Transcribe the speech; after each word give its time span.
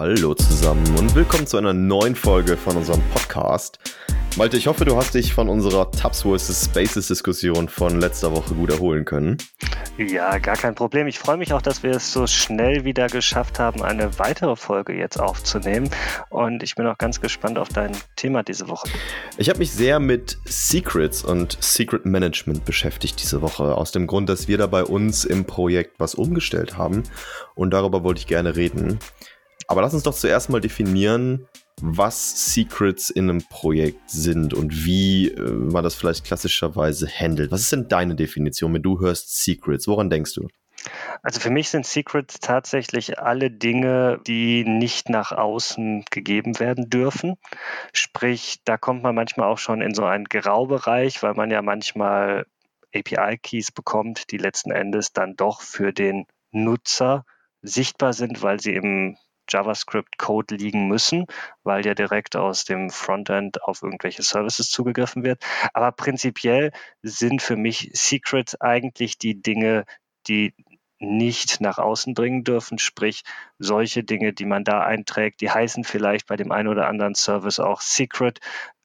Hallo 0.00 0.32
zusammen 0.32 0.96
und 0.96 1.14
willkommen 1.14 1.46
zu 1.46 1.58
einer 1.58 1.74
neuen 1.74 2.16
Folge 2.16 2.56
von 2.56 2.74
unserem 2.74 3.02
Podcast. 3.12 3.78
Malte, 4.38 4.56
ich 4.56 4.66
hoffe, 4.66 4.86
du 4.86 4.96
hast 4.96 5.12
dich 5.12 5.34
von 5.34 5.50
unserer 5.50 5.90
Tabs 5.90 6.22
vs. 6.22 6.64
Spaces 6.64 7.08
Diskussion 7.08 7.68
von 7.68 8.00
letzter 8.00 8.32
Woche 8.32 8.54
gut 8.54 8.70
erholen 8.70 9.04
können. 9.04 9.36
Ja, 9.98 10.38
gar 10.38 10.56
kein 10.56 10.74
Problem. 10.74 11.06
Ich 11.06 11.18
freue 11.18 11.36
mich 11.36 11.52
auch, 11.52 11.60
dass 11.60 11.82
wir 11.82 11.90
es 11.90 12.14
so 12.14 12.26
schnell 12.26 12.86
wieder 12.86 13.08
geschafft 13.08 13.58
haben, 13.58 13.82
eine 13.82 14.18
weitere 14.18 14.56
Folge 14.56 14.94
jetzt 14.94 15.20
aufzunehmen. 15.20 15.90
Und 16.30 16.62
ich 16.62 16.76
bin 16.76 16.86
auch 16.86 16.96
ganz 16.96 17.20
gespannt 17.20 17.58
auf 17.58 17.68
dein 17.68 17.92
Thema 18.16 18.42
diese 18.42 18.68
Woche. 18.68 18.88
Ich 19.36 19.50
habe 19.50 19.58
mich 19.58 19.70
sehr 19.70 20.00
mit 20.00 20.38
Secrets 20.46 21.22
und 21.22 21.58
Secret 21.60 22.06
Management 22.06 22.64
beschäftigt 22.64 23.20
diese 23.20 23.42
Woche. 23.42 23.74
Aus 23.74 23.92
dem 23.92 24.06
Grund, 24.06 24.30
dass 24.30 24.48
wir 24.48 24.56
da 24.56 24.66
bei 24.66 24.82
uns 24.82 25.26
im 25.26 25.44
Projekt 25.44 26.00
was 26.00 26.14
umgestellt 26.14 26.78
haben. 26.78 27.02
Und 27.54 27.74
darüber 27.74 28.02
wollte 28.02 28.20
ich 28.20 28.26
gerne 28.26 28.56
reden. 28.56 28.98
Aber 29.70 29.82
lass 29.82 29.94
uns 29.94 30.02
doch 30.02 30.16
zuerst 30.16 30.50
mal 30.50 30.60
definieren, 30.60 31.46
was 31.80 32.52
Secrets 32.52 33.08
in 33.08 33.30
einem 33.30 33.40
Projekt 33.40 34.10
sind 34.10 34.52
und 34.52 34.84
wie 34.84 35.28
äh, 35.28 35.40
man 35.40 35.84
das 35.84 35.94
vielleicht 35.94 36.24
klassischerweise 36.24 37.06
handelt. 37.08 37.52
Was 37.52 37.60
ist 37.60 37.72
denn 37.72 37.86
deine 37.86 38.16
Definition, 38.16 38.74
wenn 38.74 38.82
du 38.82 38.98
hörst 38.98 39.44
Secrets? 39.44 39.86
Woran 39.86 40.10
denkst 40.10 40.34
du? 40.34 40.48
Also 41.22 41.38
für 41.38 41.50
mich 41.50 41.70
sind 41.70 41.86
Secrets 41.86 42.40
tatsächlich 42.40 43.20
alle 43.20 43.48
Dinge, 43.48 44.18
die 44.26 44.64
nicht 44.64 45.08
nach 45.08 45.30
außen 45.30 46.04
gegeben 46.10 46.58
werden 46.58 46.90
dürfen. 46.90 47.36
Sprich, 47.92 48.62
da 48.64 48.76
kommt 48.76 49.04
man 49.04 49.14
manchmal 49.14 49.46
auch 49.46 49.58
schon 49.58 49.82
in 49.82 49.94
so 49.94 50.04
einen 50.04 50.24
Graubereich, 50.24 51.22
weil 51.22 51.34
man 51.34 51.52
ja 51.52 51.62
manchmal 51.62 52.44
API-Keys 52.92 53.70
bekommt, 53.70 54.32
die 54.32 54.38
letzten 54.38 54.72
Endes 54.72 55.12
dann 55.12 55.36
doch 55.36 55.60
für 55.60 55.92
den 55.92 56.26
Nutzer 56.50 57.24
sichtbar 57.62 58.14
sind, 58.14 58.42
weil 58.42 58.58
sie 58.58 58.74
im 58.74 59.16
JavaScript-Code 59.50 60.54
liegen 60.56 60.88
müssen, 60.88 61.26
weil 61.62 61.84
ja 61.84 61.94
direkt 61.94 62.36
aus 62.36 62.64
dem 62.64 62.90
Frontend 62.90 63.62
auf 63.62 63.82
irgendwelche 63.82 64.22
Services 64.22 64.70
zugegriffen 64.70 65.24
wird. 65.24 65.42
Aber 65.74 65.92
prinzipiell 65.92 66.72
sind 67.02 67.42
für 67.42 67.56
mich 67.56 67.90
Secrets 67.92 68.60
eigentlich 68.60 69.18
die 69.18 69.40
Dinge, 69.40 69.84
die 70.26 70.54
nicht 71.00 71.60
nach 71.60 71.78
außen 71.78 72.14
dringen 72.14 72.44
dürfen, 72.44 72.78
sprich 72.78 73.22
solche 73.58 74.04
Dinge, 74.04 74.34
die 74.34 74.44
man 74.44 74.64
da 74.64 74.82
einträgt, 74.82 75.40
die 75.40 75.50
heißen 75.50 75.82
vielleicht 75.82 76.26
bei 76.26 76.36
dem 76.36 76.52
einen 76.52 76.68
oder 76.68 76.88
anderen 76.88 77.14
Service 77.14 77.58
auch 77.58 77.80
Secret, 77.80 78.38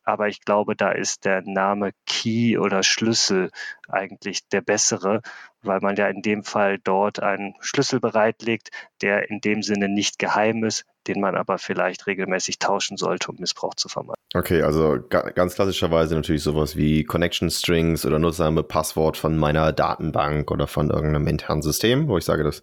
aber 0.05 0.27
ich 0.27 0.41
glaube, 0.41 0.75
da 0.75 0.91
ist 0.91 1.25
der 1.25 1.41
Name 1.41 1.91
Key 2.05 2.57
oder 2.57 2.83
Schlüssel 2.83 3.49
eigentlich 3.89 4.47
der 4.47 4.61
bessere, 4.61 5.21
weil 5.63 5.79
man 5.81 5.95
ja 5.95 6.07
in 6.07 6.21
dem 6.21 6.43
Fall 6.43 6.77
dort 6.77 7.21
einen 7.21 7.55
Schlüssel 7.59 7.99
bereitlegt, 7.99 8.69
der 9.01 9.29
in 9.29 9.41
dem 9.41 9.63
Sinne 9.63 9.89
nicht 9.89 10.19
geheim 10.19 10.63
ist, 10.63 10.85
den 11.07 11.19
man 11.19 11.35
aber 11.35 11.57
vielleicht 11.57 12.07
regelmäßig 12.07 12.59
tauschen 12.59 12.97
sollte, 12.97 13.31
um 13.31 13.37
Missbrauch 13.39 13.73
zu 13.75 13.89
vermeiden. 13.89 14.21
Okay, 14.33 14.61
also 14.61 14.99
ganz 15.09 15.55
klassischerweise 15.55 16.15
natürlich 16.15 16.43
sowas 16.43 16.75
wie 16.75 17.03
Connection 17.03 17.49
Strings 17.49 18.05
oder 18.05 18.19
Nutzername, 18.19 18.63
Passwort 18.63 19.17
von 19.17 19.37
meiner 19.37 19.71
Datenbank 19.71 20.51
oder 20.51 20.67
von 20.67 20.89
irgendeinem 20.89 21.27
internen 21.27 21.61
System, 21.61 22.07
wo 22.07 22.17
ich 22.17 22.25
sage, 22.25 22.43
dass 22.43 22.61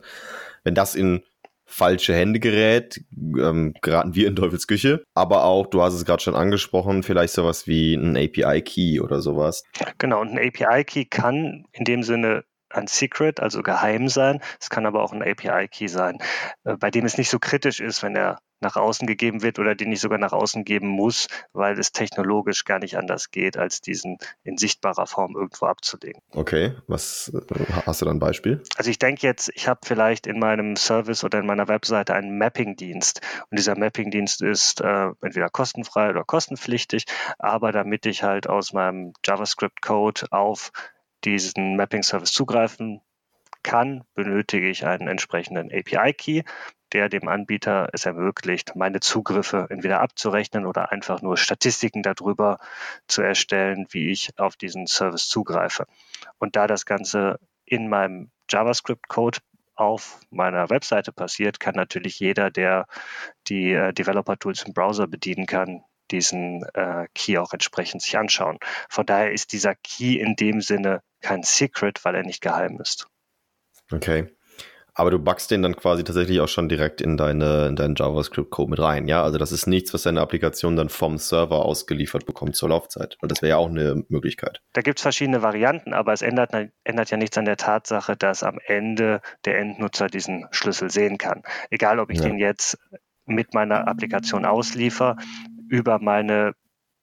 wenn 0.65 0.75
das 0.75 0.95
in 0.95 1.23
falsche 1.73 2.15
Hände 2.15 2.39
gerät, 2.39 3.05
ähm, 3.17 3.75
geraten 3.81 4.15
wir 4.15 4.29
in 4.29 4.37
Teufels 4.37 4.67
Küche. 4.67 5.05
Aber 5.15 5.45
auch, 5.45 5.67
du 5.67 5.83
hast 5.83 5.95
es 5.95 6.05
gerade 6.05 6.23
schon 6.23 6.35
angesprochen, 6.35 7.03
vielleicht 7.03 7.33
sowas 7.33 7.67
wie 7.67 7.95
ein 7.95 8.17
API-Key 8.17 9.01
oder 9.01 9.21
sowas. 9.21 9.65
Genau, 9.99 10.21
und 10.21 10.31
ein 10.31 10.39
API-Key 10.39 11.07
kann 11.07 11.65
in 11.73 11.85
dem 11.85 12.03
Sinne 12.03 12.45
ein 12.71 12.87
Secret, 12.87 13.41
also 13.41 13.63
geheim 13.63 14.09
sein. 14.09 14.41
Es 14.61 14.71
kann 14.71 14.87
aber 14.87 15.03
auch 15.03 15.13
ein 15.13 15.23
API-Key 15.23 15.89
sein, 15.89 16.19
äh, 16.65 16.77
bei 16.77 16.91
dem 16.91 17.05
es 17.05 17.19
nicht 17.19 17.31
so 17.31 17.39
kritisch 17.39 17.81
ist, 17.81 18.03
wenn 18.03 18.17
er 18.17 18.39
nach 18.63 18.77
außen 18.77 19.07
gegeben 19.07 19.43
wird 19.43 19.59
oder 19.59 19.75
den 19.75 19.93
ich 19.93 20.01
sogar 20.01 20.19
nach 20.19 20.33
außen 20.33 20.65
geben 20.65 20.89
muss, 20.89 21.29
weil 21.53 21.79
es 21.79 21.93
technologisch 21.93 22.65
gar 22.65 22.79
nicht 22.79 22.97
anders 22.97 23.31
geht, 23.31 23.57
als 23.57 23.81
diesen 23.81 24.19
in 24.45 24.57
sichtbarer 24.57 25.07
Form 25.07 25.35
irgendwo 25.37 25.67
abzulegen. 25.67 26.23
Okay, 26.31 26.75
was 26.87 27.33
äh, 27.35 27.65
hast 27.87 28.01
du 28.01 28.07
da 28.07 28.11
ein 28.11 28.19
Beispiel? 28.19 28.63
Also 28.77 28.91
ich 28.91 28.99
denke 28.99 29.27
jetzt, 29.27 29.51
ich 29.55 29.69
habe 29.69 29.81
vielleicht 29.85 30.27
in 30.27 30.39
meinem 30.39 30.77
Service 30.77 31.25
oder 31.25 31.41
in 31.41 31.47
meiner 31.47 31.69
Webseite 31.69 32.15
einen 32.15 32.39
Mapping-Dienst 32.39 33.21
und 33.51 33.59
dieser 33.59 33.77
Mapping-Dienst 33.77 34.43
ist 34.43 34.81
äh, 34.81 35.11
entweder 35.21 35.51
kostenfrei 35.51 36.11
oder 36.11 36.25
kostenpflichtig, 36.25 37.05
aber 37.39 37.73
damit 37.73 38.07
ich 38.07 38.23
halt 38.23 38.49
aus 38.49 38.73
meinem 38.73 39.13
JavaScript-Code 39.25 40.27
auf 40.31 40.73
diesen 41.25 41.77
Mapping-Service 41.77 42.33
zugreifen 42.33 43.01
kann, 43.63 44.05
benötige 44.15 44.69
ich 44.69 44.87
einen 44.87 45.09
entsprechenden 45.09 45.71
API-Key, 45.73 46.43
der 46.93 47.09
dem 47.09 47.29
Anbieter 47.29 47.89
es 47.93 48.07
ermöglicht, 48.07 48.77
meine 48.77 49.01
Zugriffe 49.01 49.67
entweder 49.71 50.01
abzurechnen 50.01 50.67
oder 50.67 50.93
einfach 50.93 51.23
nur 51.23 51.37
Statistiken 51.37 52.03
darüber 52.03 52.59
zu 53.07 53.23
erstellen, 53.23 53.87
wie 53.91 54.11
ich 54.11 54.39
auf 54.39 54.57
diesen 54.57 54.87
Service 54.87 55.29
zugreife. 55.29 55.87
Und 56.39 56.57
da 56.57 56.67
das 56.67 56.87
Ganze 56.87 57.39
in 57.65 57.89
meinem 57.89 58.31
JavaScript-Code 58.51 59.39
auf 59.75 60.21
meiner 60.31 60.69
Webseite 60.69 61.13
passiert, 61.13 61.59
kann 61.61 61.75
natürlich 61.75 62.21
jeder, 62.21 62.51
der 62.51 62.87
die 63.49 63.73
äh, 63.73 63.93
Developer-Tools 63.93 64.65
im 64.65 64.75
Browser 64.75 65.07
bedienen 65.07 65.47
kann, 65.47 65.83
diesen 66.11 66.63
äh, 66.75 67.07
Key 67.15 67.39
auch 67.39 67.55
entsprechend 67.55 68.03
sich 68.03 68.19
anschauen. 68.19 68.59
Von 68.91 69.07
daher 69.07 69.33
ist 69.33 69.53
dieser 69.53 69.75
Key 69.75 70.19
in 70.19 70.37
dem 70.37 70.61
Sinne 70.61 71.03
kein 71.23 71.43
Secret, 71.43 72.05
weil 72.05 72.17
er 72.17 72.23
nicht 72.23 72.43
geheim 72.43 72.79
ist. 72.81 73.09
Okay. 73.93 74.27
Aber 74.95 75.11
du 75.11 75.19
backst 75.19 75.51
den 75.51 75.63
dann 75.63 75.75
quasi 75.75 76.05
tatsächlich 76.05 76.41
auch 76.41 76.49
schon 76.49 76.69
direkt 76.69 77.01
in 77.01 77.17
deine, 77.17 77.67
in 77.67 77.77
deinen 77.77 77.95
JavaScript-Code 77.95 78.71
mit 78.71 78.79
rein, 78.79 79.09
ja? 79.09 79.23
Also 79.23 79.39
das 79.39 79.51
ist 79.51 79.67
nichts, 79.67 79.95
was 79.95 80.03
deine 80.03 80.21
Applikation 80.21 80.77
dann 80.77 80.91
vom 80.91 81.17
Server 81.17 81.65
ausgeliefert 81.65 82.27
bekommt 82.27 82.57
zur 82.57 82.69
Laufzeit. 82.69 83.17
Und 83.23 83.33
das 83.33 83.41
wäre 83.41 83.51
ja 83.51 83.57
auch 83.57 83.71
eine 83.71 84.05
Möglichkeit. 84.09 84.61
Da 84.75 84.83
gibt 84.83 84.99
es 84.99 85.03
verschiedene 85.03 85.41
Varianten, 85.41 85.95
aber 85.95 86.13
es 86.13 86.21
ändert, 86.21 86.51
ändert 86.85 87.11
ja 87.11 87.17
nichts 87.17 87.39
an 87.39 87.47
der 87.47 87.57
Tatsache, 87.57 88.17
dass 88.17 88.43
am 88.43 88.59
Ende 88.67 89.23
der 89.47 89.59
Endnutzer 89.59 90.09
diesen 90.09 90.47
Schlüssel 90.51 90.91
sehen 90.91 91.17
kann. 91.17 91.43
Egal, 91.71 91.99
ob 91.99 92.11
ich 92.11 92.19
ja. 92.19 92.25
den 92.25 92.37
jetzt 92.37 92.77
mit 93.25 93.55
meiner 93.55 93.89
Applikation 93.89 94.45
ausliefer, 94.45 95.17
über 95.69 96.01
meine 96.01 96.53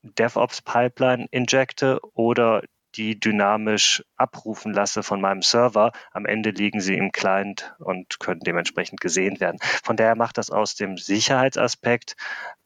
DevOps-Pipeline 0.04 1.28
injecte 1.32 2.00
oder 2.14 2.62
die 2.96 3.20
dynamisch 3.20 4.04
abrufen 4.16 4.74
lasse 4.74 5.04
von 5.04 5.22
meinem 5.22 5.42
Server. 5.42 5.92
Am 6.12 6.26
Ende 6.26 6.52
liegen 6.52 6.82
sie 6.82 6.96
im 6.96 7.12
Client 7.12 7.76
und 7.80 8.20
können 8.20 8.42
dementsprechend 8.42 9.02
gesehen 9.02 9.40
werden. 9.40 9.60
Von 9.84 9.98
daher 9.98 10.16
macht 10.16 10.38
das 10.38 10.50
aus 10.50 10.76
dem 10.76 10.98
Sicherheitsaspekt 10.98 12.16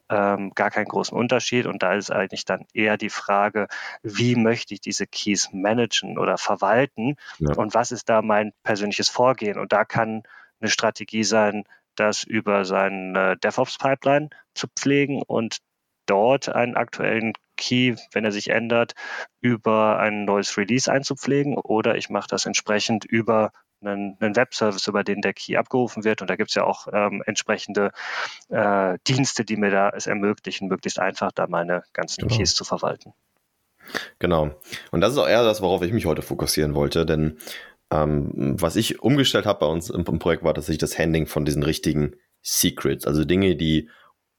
ähm, 0.09 0.51
gar 0.55 0.71
keinen 0.71 0.87
großen 0.87 1.17
Unterschied. 1.17 1.65
Und 1.65 1.83
da 1.83 1.93
ist 1.93 2.11
eigentlich 2.11 2.45
dann 2.45 2.65
eher 2.73 2.97
die 2.97 3.09
Frage, 3.09 3.67
wie 4.01 4.35
möchte 4.35 4.73
ich 4.73 4.81
diese 4.81 5.07
Keys 5.07 5.49
managen 5.51 6.17
oder 6.17 6.37
verwalten 6.37 7.15
ja. 7.39 7.53
und 7.55 7.73
was 7.73 7.91
ist 7.91 8.09
da 8.09 8.21
mein 8.21 8.53
persönliches 8.63 9.09
Vorgehen? 9.09 9.57
Und 9.57 9.71
da 9.73 9.85
kann 9.85 10.23
eine 10.59 10.69
Strategie 10.69 11.23
sein, 11.23 11.63
das 11.95 12.23
über 12.23 12.65
seine 12.65 13.37
DevOps-Pipeline 13.37 14.29
zu 14.53 14.67
pflegen 14.67 15.21
und 15.21 15.59
dort 16.05 16.49
einen 16.49 16.75
aktuellen 16.75 17.33
Key, 17.63 17.95
wenn 18.11 18.25
er 18.25 18.31
sich 18.31 18.49
ändert, 18.49 18.93
über 19.39 19.99
ein 19.99 20.25
neues 20.25 20.57
Release 20.57 20.91
einzupflegen 20.91 21.57
oder 21.57 21.95
ich 21.95 22.09
mache 22.09 22.27
das 22.29 22.45
entsprechend 22.45 23.05
über 23.05 23.51
einen, 23.81 24.17
einen 24.19 24.35
Webservice, 24.35 24.87
über 24.87 25.03
den 25.03 25.21
der 25.21 25.33
Key 25.33 25.55
abgerufen 25.55 26.03
wird. 26.03 26.21
Und 26.21 26.29
da 26.29 26.35
gibt 26.35 26.49
es 26.49 26.55
ja 26.55 26.63
auch 26.63 26.87
ähm, 26.91 27.23
entsprechende 27.25 27.91
äh, 28.49 28.97
Dienste, 29.07 29.45
die 29.45 29.57
mir 29.57 29.71
da 29.71 29.89
es 29.89 30.07
ermöglichen, 30.07 30.67
möglichst 30.67 30.99
einfach 30.99 31.31
da 31.31 31.47
meine 31.47 31.83
ganzen 31.93 32.27
genau. 32.27 32.35
Keys 32.35 32.55
zu 32.55 32.63
verwalten. 32.63 33.13
Genau. 34.19 34.51
Und 34.91 35.01
das 35.01 35.13
ist 35.13 35.17
auch 35.17 35.27
eher 35.27 35.43
das, 35.43 35.61
worauf 35.61 35.81
ich 35.83 35.91
mich 35.91 36.05
heute 36.05 36.21
fokussieren 36.21 36.73
wollte, 36.75 37.05
denn 37.05 37.37
ähm, 37.91 38.55
was 38.59 38.75
ich 38.75 39.01
umgestellt 39.01 39.45
habe 39.45 39.59
bei 39.59 39.65
uns 39.65 39.89
im, 39.89 40.05
im 40.05 40.19
Projekt 40.19 40.43
war 40.43 40.53
tatsächlich 40.53 40.79
das 40.79 40.97
Handling 40.97 41.27
von 41.27 41.45
diesen 41.45 41.63
richtigen 41.63 42.15
Secrets, 42.41 43.05
also 43.05 43.25
Dinge, 43.25 43.55
die 43.55 43.89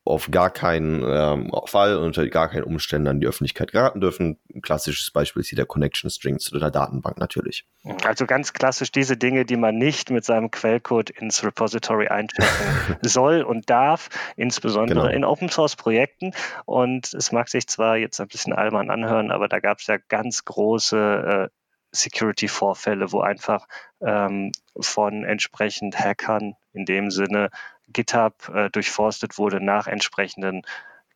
auf 0.07 0.31
gar 0.31 0.51
keinen 0.51 1.03
ähm, 1.03 1.51
Fall 1.65 1.97
und 1.97 2.05
unter 2.05 2.29
gar 2.29 2.51
keinen 2.51 2.65
Umständen 2.65 3.09
an 3.09 3.21
die 3.21 3.27
Öffentlichkeit 3.27 3.73
geraten 3.73 4.03
dürfen. 4.03 4.39
Ein 4.55 4.61
klassisches 4.61 5.11
Beispiel 5.11 5.41
ist 5.41 5.49
hier 5.49 5.57
der 5.57 5.65
Connection 5.65 6.11
String 6.11 6.39
zu 6.39 6.59
der 6.59 6.71
Datenbank 6.71 7.19
natürlich. 7.19 7.67
Also 8.05 8.27
ganz 8.27 8.53
klassisch 8.53 8.93
diese 8.93 9.17
Dinge, 9.17 9.47
die 9.47 9.57
man 9.57 9.79
nicht 9.79 10.11
mit 10.11 10.25
seinem 10.25 10.51
Quellcode 10.51 11.09
ins 11.09 11.43
Repository 11.43 12.09
einchecken 12.09 12.99
soll 13.03 13.43
und 13.43 13.71
darf, 13.71 14.11
insbesondere 14.37 15.05
genau. 15.07 15.15
in 15.15 15.25
Open 15.25 15.49
Source 15.49 15.75
Projekten. 15.75 16.33
Und 16.67 17.15
es 17.15 17.33
mag 17.33 17.49
sich 17.49 17.67
zwar 17.67 17.97
jetzt 17.97 18.21
ein 18.21 18.29
bisschen 18.29 18.53
albern 18.53 18.91
anhören, 18.91 19.31
aber 19.31 19.49
da 19.49 19.59
gab 19.59 19.79
es 19.79 19.87
ja 19.87 19.97
ganz 20.09 20.45
große 20.45 21.49
äh, 21.51 21.55
Security-Vorfälle, 21.95 23.13
wo 23.13 23.21
einfach 23.21 23.67
ähm, 24.01 24.53
von 24.79 25.25
entsprechend 25.25 25.99
Hackern 25.99 26.57
in 26.73 26.85
dem 26.85 27.11
Sinne 27.11 27.51
GitHub 27.89 28.49
äh, 28.55 28.71
durchforstet 28.71 29.39
wurde 29.39 29.65
nach 29.65 29.87
entsprechenden 29.87 30.63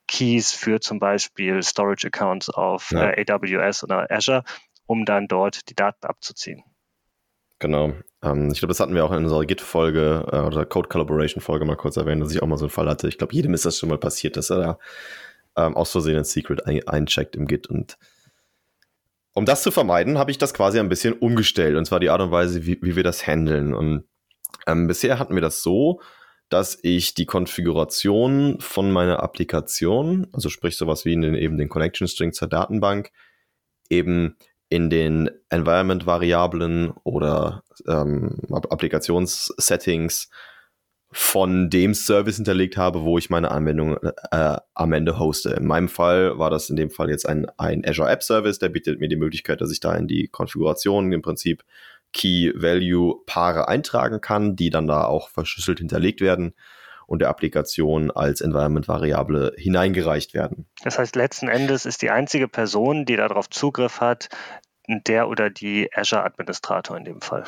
Keys 0.07 0.53
für 0.53 0.81
zum 0.81 0.99
Beispiel 0.99 1.63
Storage-Accounts 1.63 2.51
auf 2.51 2.91
ja. 2.91 3.11
äh, 3.11 3.25
AWS 3.31 3.85
oder 3.85 4.11
Azure, 4.11 4.43
um 4.87 5.05
dann 5.05 5.29
dort 5.29 5.69
die 5.69 5.75
Daten 5.75 6.07
abzuziehen. 6.07 6.65
Genau. 7.59 7.93
Ähm, 8.23 8.51
ich 8.53 8.61
glaube, 8.61 8.71
das 8.71 8.81
hatten 8.81 8.95
wir 8.95 9.05
auch 9.05 9.13
in 9.13 9.25
unserer 9.25 9.45
Git-Folge 9.45 10.27
äh, 10.33 10.39
oder 10.39 10.65
Code 10.65 10.89
Collaboration-Folge 10.89 11.65
mal 11.65 11.77
kurz 11.77 11.97
erwähnt, 11.97 12.23
dass 12.23 12.33
ich 12.33 12.43
auch 12.43 12.47
mal 12.47 12.57
so 12.57 12.65
einen 12.65 12.71
Fall 12.71 12.89
hatte. 12.89 13.09
Ich 13.09 13.19
glaube, 13.19 13.35
jedem 13.35 13.55
ist 13.55 13.67
das 13.67 13.79
schon 13.79 13.89
mal 13.89 13.99
passiert, 13.99 14.37
dass 14.37 14.51
er 14.51 14.59
da 14.59 14.79
ähm, 15.57 15.77
aus 15.77 15.93
Versehen 15.93 16.17
ein 16.17 16.25
Secret 16.25 16.67
ein 16.67 16.87
eincheckt 16.89 17.37
im 17.37 17.47
Git. 17.47 17.67
Und 17.67 17.99
um 19.35 19.45
das 19.45 19.63
zu 19.63 19.71
vermeiden, 19.71 20.19
habe 20.19 20.31
ich 20.31 20.39
das 20.39 20.55
quasi 20.55 20.81
ein 20.81 20.89
bisschen 20.89 21.15
umgestellt. 21.15 21.77
Und 21.77 21.85
zwar 21.85 22.01
die 22.01 22.11
Art 22.11 22.21
und 22.21 22.31
Weise, 22.31 22.65
wie, 22.65 22.79
wie 22.81 22.97
wir 22.97 23.05
das 23.05 23.27
handeln. 23.27 23.75
Und 23.75 24.05
ähm, 24.67 24.87
bisher 24.87 25.19
hatten 25.19 25.35
wir 25.35 25.43
das 25.43 25.63
so, 25.63 26.01
dass 26.49 26.79
ich 26.83 27.15
die 27.15 27.27
Konfiguration 27.27 28.59
von 28.61 28.91
meiner 28.91 29.23
Applikation, 29.23 30.27
also 30.33 30.49
sprich 30.49 30.77
sowas 30.77 31.05
wie 31.05 31.13
in 31.13 31.21
den, 31.23 31.35
eben 31.35 31.59
den 31.59 31.69
Connection 31.69 32.09
String 32.09 32.33
zur 32.33 32.49
Datenbank, 32.49 33.11
eben 33.91 34.37
in 34.71 34.91
den 34.91 35.31
Environment-Variablen 35.51 36.93
oder 37.05 37.65
ähm, 37.87 38.39
Applikationssettings 38.51 40.29
von 41.11 41.71
dem 41.71 41.95
Service 41.95 42.37
hinterlegt 42.37 42.77
habe, 42.77 43.03
wo 43.03 43.17
ich 43.17 43.31
meine 43.31 43.51
Anwendung 43.51 43.97
äh, 44.31 44.57
am 44.75 44.93
Ende 44.93 45.19
hoste. 45.19 45.51
In 45.51 45.67
meinem 45.67 45.89
Fall 45.89 46.39
war 46.39 46.51
das 46.51 46.69
in 46.69 46.77
dem 46.77 46.91
Fall 46.91 47.09
jetzt 47.09 47.27
ein, 47.27 47.47
ein 47.57 47.83
Azure 47.87 48.11
App 48.11 48.23
Service, 48.23 48.59
der 48.59 48.69
bietet 48.69 49.01
mir 49.01 49.09
die 49.09 49.17
Möglichkeit, 49.17 49.63
dass 49.63 49.73
ich 49.73 49.81
da 49.81 49.95
in 49.95 50.07
die 50.07 50.29
Konfiguration 50.29 51.11
im 51.13 51.23
Prinzip 51.23 51.65
Key-Value-Paare 52.13 53.69
eintragen 53.69 54.21
kann, 54.21 54.57
die 54.57 54.71
dann 54.71 54.87
da 54.87 55.05
auch 55.05 55.29
verschlüsselt 55.29 55.79
hinterlegt 55.79 56.21
werden 56.21 56.55
und 57.07 57.21
der 57.21 57.29
Applikation 57.29 58.11
als 58.11 58.41
Environment-Variable 58.41 59.55
hineingereicht 59.57 60.35
werden. 60.35 60.67
Das 60.83 60.99
heißt, 60.99 61.17
letzten 61.17 61.49
Endes 61.49 61.87
ist 61.87 62.03
die 62.03 62.11
einzige 62.11 62.49
Person, 62.49 63.07
die 63.07 63.17
darauf 63.17 63.49
Zugriff 63.49 64.01
hat, 64.01 64.29
der 64.89 65.29
oder 65.29 65.51
die 65.51 65.91
Azure-Administrator 65.95 66.97
in 66.97 67.05
dem 67.05 67.21
Fall. 67.21 67.45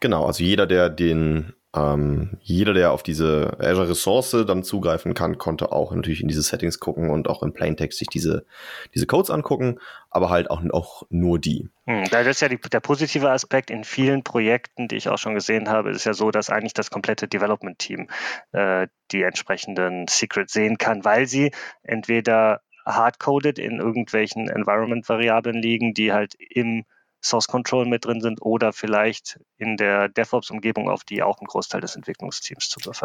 Genau, 0.00 0.26
also 0.26 0.44
jeder, 0.44 0.66
der 0.66 0.90
den 0.90 1.54
ähm, 1.76 2.38
jeder, 2.40 2.72
der 2.72 2.92
auf 2.92 3.02
diese 3.02 3.58
Azure-Ressource 3.60 4.44
dann 4.46 4.62
zugreifen 4.62 5.12
kann, 5.12 5.36
konnte 5.36 5.70
auch 5.70 5.94
natürlich 5.94 6.22
in 6.22 6.28
diese 6.28 6.42
Settings 6.42 6.80
gucken 6.80 7.10
und 7.10 7.28
auch 7.28 7.42
in 7.42 7.52
Plaintext 7.52 7.98
sich 7.98 8.08
diese, 8.08 8.46
diese 8.94 9.06
Codes 9.06 9.30
angucken, 9.30 9.78
aber 10.10 10.30
halt 10.30 10.50
auch, 10.50 10.62
auch 10.70 11.02
nur 11.10 11.38
die. 11.38 11.68
Hm, 11.86 12.04
das 12.10 12.26
ist 12.26 12.40
ja 12.40 12.48
die, 12.48 12.56
der 12.58 12.80
positive 12.80 13.30
Aspekt 13.30 13.70
in 13.70 13.84
vielen 13.84 14.24
Projekten, 14.24 14.88
die 14.88 14.96
ich 14.96 15.10
auch 15.10 15.18
schon 15.18 15.34
gesehen 15.34 15.68
habe, 15.68 15.90
ist 15.90 16.04
ja 16.04 16.14
so, 16.14 16.30
dass 16.30 16.48
eigentlich 16.48 16.72
das 16.72 16.90
komplette 16.90 17.28
Development-Team 17.28 18.08
äh, 18.52 18.86
die 19.12 19.22
entsprechenden 19.22 20.06
Secrets 20.08 20.54
sehen 20.54 20.78
kann, 20.78 21.04
weil 21.04 21.26
sie 21.26 21.52
entweder 21.82 22.62
hardcoded 22.86 23.58
in 23.58 23.78
irgendwelchen 23.78 24.48
Environment-Variablen 24.48 25.60
liegen, 25.60 25.92
die 25.92 26.14
halt 26.14 26.34
im 26.38 26.86
Source 27.22 27.48
Control 27.48 27.86
mit 27.86 28.04
drin 28.04 28.20
sind 28.20 28.40
oder 28.42 28.72
vielleicht 28.72 29.40
in 29.56 29.76
der 29.76 30.08
DevOps-Umgebung, 30.08 30.88
auf 30.88 31.04
die 31.04 31.22
auch 31.22 31.40
ein 31.40 31.46
Großteil 31.46 31.80
des 31.80 31.96
Entwicklungsteams 31.96 32.68
Zugriff. 32.68 33.02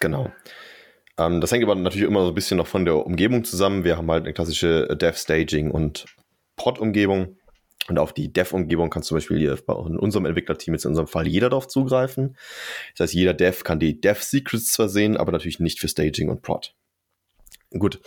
Genau. 0.00 0.32
Ähm, 1.18 1.40
das 1.40 1.52
hängt 1.52 1.64
aber 1.64 1.74
natürlich 1.74 2.08
immer 2.08 2.22
so 2.22 2.28
ein 2.28 2.34
bisschen 2.34 2.58
noch 2.58 2.66
von 2.66 2.84
der 2.84 3.06
Umgebung 3.06 3.44
zusammen. 3.44 3.84
Wir 3.84 3.96
haben 3.96 4.10
halt 4.10 4.24
eine 4.24 4.32
klassische 4.32 4.96
Dev-Staging 4.96 5.70
und 5.70 6.06
Pod-Umgebung. 6.56 7.36
Und 7.86 7.98
auf 7.98 8.14
die 8.14 8.32
Dev-Umgebung 8.32 8.88
kann 8.88 9.02
zum 9.02 9.16
Beispiel 9.16 9.38
hier 9.38 9.58
in 9.68 9.98
unserem 9.98 10.24
Entwicklerteam 10.24 10.72
jetzt 10.72 10.86
in 10.86 10.90
unserem 10.90 11.06
Fall 11.06 11.26
jeder 11.26 11.50
darauf 11.50 11.68
zugreifen. 11.68 12.36
Das 12.96 13.04
heißt, 13.04 13.14
jeder 13.14 13.34
Dev 13.34 13.62
kann 13.62 13.78
die 13.78 14.00
Dev-Secrets 14.00 14.72
zwar 14.72 14.88
sehen, 14.88 15.18
aber 15.18 15.32
natürlich 15.32 15.60
nicht 15.60 15.80
für 15.80 15.88
Staging 15.88 16.30
und 16.30 16.40
Prod. 16.40 16.74
Gut. 17.70 18.00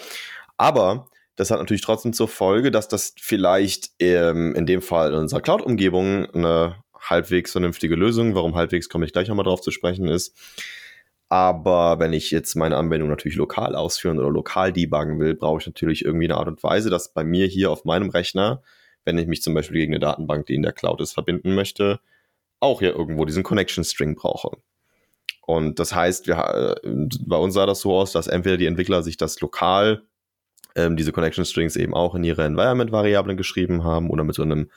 Aber 0.58 1.10
das 1.38 1.52
hat 1.52 1.60
natürlich 1.60 1.84
trotzdem 1.84 2.14
zur 2.14 2.28
Folge, 2.28 2.72
dass 2.72 2.88
das 2.88 3.14
vielleicht 3.20 3.92
ähm, 4.00 4.56
in 4.56 4.66
dem 4.66 4.82
Fall 4.82 5.14
in 5.14 5.20
unserer 5.20 5.40
Cloud-Umgebung 5.40 6.26
eine 6.32 6.84
halbwegs 7.00 7.52
vernünftige 7.52 7.96
Lösung, 7.96 8.36
warum 8.36 8.56
halbwegs 8.56 8.90
komme 8.90 9.06
ich 9.06 9.14
gleich 9.14 9.28
nochmal 9.28 9.46
drauf 9.46 9.62
zu 9.62 9.72
sprechen, 9.72 10.08
ist. 10.08 10.36
Aber 11.30 12.00
wenn 12.00 12.12
ich 12.12 12.32
jetzt 12.32 12.56
meine 12.56 12.76
Anwendung 12.78 13.10
natürlich 13.10 13.38
lokal 13.38 13.76
ausführen 13.76 14.18
oder 14.18 14.32
lokal 14.32 14.74
debuggen 14.74 15.20
will, 15.20 15.36
brauche 15.36 15.60
ich 15.62 15.68
natürlich 15.68 16.04
irgendwie 16.04 16.26
eine 16.26 16.38
Art 16.38 16.48
und 16.48 16.64
Weise, 16.64 16.90
dass 16.90 17.14
bei 17.14 17.24
mir 17.24 17.46
hier 17.46 17.70
auf 17.70 17.86
meinem 17.86 18.10
Rechner, 18.10 18.64
wenn 19.06 19.18
ich 19.20 19.28
mich 19.28 19.44
zum 19.44 19.54
Beispiel 19.54 19.78
gegen 19.78 19.94
eine 19.94 20.00
Datenbank, 20.00 20.48
die 20.48 20.56
in 20.56 20.64
der 20.64 20.74
Cloud 20.74 21.02
ist, 21.02 21.14
verbinden 21.14 21.54
möchte, 21.54 22.00
auch 22.60 22.80
hier 22.80 22.96
irgendwo 22.96 23.26
diesen 23.26 23.44
Connection 23.44 23.84
String 23.84 24.16
brauche. 24.16 24.58
Und 25.46 25.80
das 25.80 25.94
heißt, 25.94 26.28
wir, 26.28 26.80
äh, 26.84 27.08
bei 27.26 27.38
uns 27.38 27.54
sah 27.54 27.68
das 27.68 27.82
so 27.82 27.94
aus, 27.94 28.12
dass 28.12 28.28
entweder 28.28 28.58
die 28.58 28.66
Entwickler 28.66 29.04
sich 29.04 29.18
das 29.18 29.40
lokal 29.40 30.07
ähm, 30.78 30.96
diese 30.96 31.12
Connection 31.12 31.44
Strings 31.44 31.76
eben 31.76 31.94
auch 31.94 32.16
in 32.16 32.24
ihre 32.24 32.46
Environment-Variablen 32.46 33.36
geschrieben 33.36 33.84
haben 33.84 34.10
oder 34.10 34.24
mit 34.24 34.36
so 34.36 34.44
einem 34.44 34.72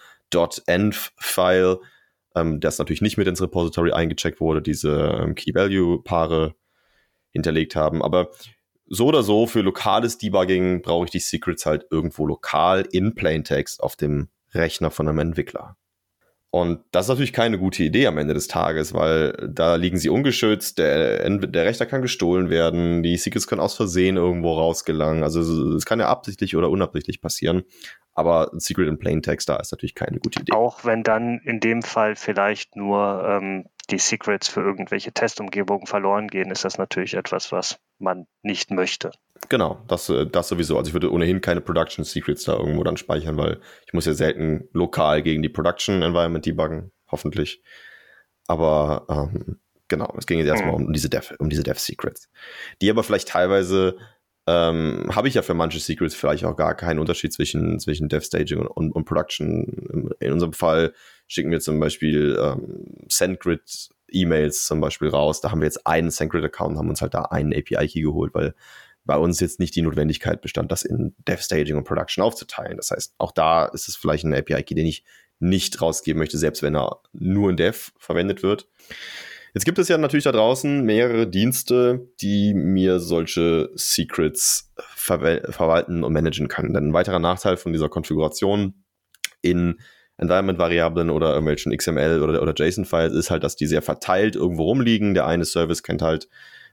.env-File, 0.67 1.79
ähm, 2.35 2.59
das 2.59 2.79
natürlich 2.79 3.03
nicht 3.03 3.19
mit 3.19 3.29
ins 3.29 3.43
Repository 3.43 3.93
eingecheckt 3.93 4.41
wurde, 4.41 4.63
diese 4.63 5.21
ähm, 5.21 5.35
Key-Value-Paare 5.35 6.55
hinterlegt 7.31 7.77
haben. 7.77 8.03
Aber 8.03 8.31
so 8.87 9.07
oder 9.07 9.23
so, 9.23 9.47
für 9.47 9.61
lokales 9.61 10.19
Debugging 10.19 10.83
brauche 10.83 11.05
ich 11.05 11.11
die 11.11 11.21
Secrets 11.21 11.67
halt 11.67 11.87
irgendwo 11.91 12.27
lokal 12.27 12.89
in 12.91 13.15
Plaintext 13.15 13.81
auf 13.83 13.95
dem 13.95 14.29
Rechner 14.53 14.91
von 14.91 15.07
einem 15.07 15.19
Entwickler. 15.21 15.77
Und 16.53 16.81
das 16.91 17.05
ist 17.05 17.11
natürlich 17.11 17.33
keine 17.33 17.59
gute 17.59 17.85
Idee 17.85 18.09
am 18.09 18.19
Ende 18.19 18.35
des 18.35 18.49
Tages, 18.49 18.93
weil 18.93 19.33
da 19.49 19.77
liegen 19.77 19.99
sie 19.99 20.09
ungeschützt, 20.09 20.79
der, 20.79 21.31
der 21.31 21.65
Rechner 21.65 21.87
kann 21.87 22.03
gestohlen 22.03 22.51
werden, 22.51 23.05
die 23.05 23.17
Secrets 23.17 23.47
können 23.47 23.61
aus 23.61 23.77
Versehen 23.77 24.17
irgendwo 24.17 24.55
rausgelangen. 24.55 25.23
Also 25.23 25.41
es 25.77 25.85
kann 25.85 26.01
ja 26.01 26.09
absichtlich 26.09 26.57
oder 26.57 26.69
unabsichtlich 26.71 27.21
passieren. 27.21 27.63
Aber 28.15 28.51
Secret 28.55 28.89
in 28.89 28.99
Plain 28.99 29.23
Text 29.23 29.49
da 29.49 29.57
ist 29.57 29.71
natürlich 29.71 29.95
keine 29.95 30.19
gute 30.19 30.41
Idee. 30.41 30.53
Auch 30.53 30.85
wenn 30.85 31.05
dann 31.05 31.39
in 31.45 31.61
dem 31.61 31.83
Fall 31.83 32.17
vielleicht 32.17 32.75
nur 32.75 33.25
ähm, 33.25 33.67
die 33.91 33.99
Secrets 33.99 34.49
für 34.49 34.61
irgendwelche 34.61 35.13
Testumgebungen 35.13 35.87
verloren 35.87 36.27
gehen, 36.27 36.51
ist 36.51 36.65
das 36.65 36.79
natürlich 36.79 37.15
etwas, 37.15 37.53
was 37.53 37.79
man 37.99 38.27
nicht 38.43 38.73
möchte. 38.73 39.13
Genau, 39.49 39.83
das, 39.89 40.09
äh, 40.09 40.27
das 40.27 40.49
sowieso. 40.49 40.77
Also 40.77 40.89
ich 40.89 40.93
würde 40.93 41.13
ohnehin 41.13 41.41
keine 41.41 41.61
Production 41.61 42.05
Secrets 42.05 42.45
da 42.45 42.57
irgendwo 42.57 42.85
dann 42.85 42.97
speichern, 42.97 43.37
weil 43.37 43.61
ich 43.87 43.93
muss 43.93 44.05
ja 44.05 44.13
selten 44.13 44.69
lokal 44.73 45.23
gegen 45.23 45.43
die 45.43 45.49
Production 45.49 46.03
Environment 46.03 46.45
debuggen, 46.45 46.93
hoffentlich. 47.11 47.63
Aber 48.47 49.07
ähm, 49.09 49.61
genau, 49.89 50.15
es 50.19 50.27
ging 50.27 50.39
jetzt 50.39 50.49
erstmal 50.49 50.79
mhm. 50.79 50.87
um 50.87 50.93
diese 50.93 51.09
Dev, 51.09 51.35
um 51.39 51.49
diese 51.49 51.63
Dev 51.63 51.81
Secrets. 51.81 52.29
Die 52.83 52.91
aber 52.91 53.03
vielleicht 53.03 53.29
teilweise 53.29 53.97
ähm, 54.47 55.07
habe 55.15 55.29
ich 55.29 55.35
ja 55.35 55.43
für 55.43 55.55
manche 55.55 55.79
Secrets 55.81 56.15
vielleicht 56.15 56.45
auch 56.45 56.57
gar 56.57 56.75
keinen 56.75 56.99
Unterschied 56.99 57.33
zwischen, 57.33 57.79
zwischen 57.79 58.09
Dev 58.09 58.25
Staging 58.25 58.59
und, 58.59 58.69
und, 58.69 58.93
und 58.93 59.05
Production. 59.05 60.11
In 60.19 60.33
unserem 60.33 60.53
Fall 60.53 60.93
schicken 61.27 61.51
wir 61.51 61.61
zum 61.61 61.79
Beispiel 61.79 62.39
ähm, 62.43 62.85
SendGrid 63.09 63.91
E-Mails 64.13 64.67
zum 64.67 64.81
Beispiel 64.81 65.09
raus. 65.09 65.41
Da 65.41 65.51
haben 65.51 65.61
wir 65.61 65.67
jetzt 65.67 65.87
einen 65.87 66.11
SendGrid-Account, 66.11 66.79
haben 66.79 66.89
uns 66.89 67.03
halt 67.03 67.15
da 67.15 67.23
einen 67.23 67.53
API-Key 67.53 68.03
geholt, 68.03 68.35
weil 68.35 68.55
bei 69.05 69.17
uns 69.17 69.41
jetzt 69.41 69.61
nicht 69.61 69.75
die 69.75 69.83
Notwendigkeit 69.83 70.41
bestand, 70.41 70.71
das 70.71 70.83
in 70.83 71.15
Dev 71.27 71.43
Staging 71.43 71.77
und 71.77 71.85
Production 71.85 72.23
aufzuteilen. 72.23 72.77
Das 72.77 72.91
heißt, 72.91 73.15
auch 73.19 73.33
da 73.33 73.67
ist 73.67 73.89
es 73.89 73.97
vielleicht 73.97 74.25
ein 74.25 74.35
API-Key, 74.35 74.75
den 74.75 74.87
ich 74.87 75.05
nicht 75.39 75.81
rausgeben 75.81 76.19
möchte, 76.19 76.39
selbst 76.39 76.63
wenn 76.63 76.77
er 76.77 77.01
nur 77.13 77.51
in 77.51 77.57
Dev 77.57 77.91
verwendet 77.99 78.43
wird. 78.43 78.69
Jetzt 79.55 79.65
gibt 79.65 79.79
es 79.79 79.89
ja 79.89 79.99
natürlich 79.99 80.25
da 80.25 80.33
draußen 80.33 80.85
mehrere 80.85 81.27
Dienste, 81.27 82.09
die 82.21 82.55
mir 82.55 83.01
solche 83.01 83.71
Secrets 83.75 84.73
ver 84.77 85.41
verwalten 85.51 86.05
und 86.05 86.13
managen 86.13 86.47
können. 86.47 86.73
Denn 86.73 86.89
ein 86.89 86.93
weiterer 86.93 87.19
Nachteil 87.19 87.57
von 87.57 87.73
dieser 87.73 87.89
Konfiguration 87.89 88.85
in 89.43 89.81
Environment-Variablen 90.19 91.11
oder 91.11 91.31
irgendwelchen 91.31 91.77
XML 91.77 92.23
oder, 92.23 92.43
oder 92.43 92.55
JSON-Files 92.55 93.15
ist 93.15 93.31
halt, 93.31 93.43
dass 93.43 93.57
die 93.57 93.67
sehr 93.67 93.83
verteilt 93.83 94.37
irgendwo 94.37 94.65
rumliegen. 94.65 95.15
Der 95.15 95.27
eine 95.27 95.45
Service 95.45 95.83
kennt 95.83 96.03
halt 96.03 96.29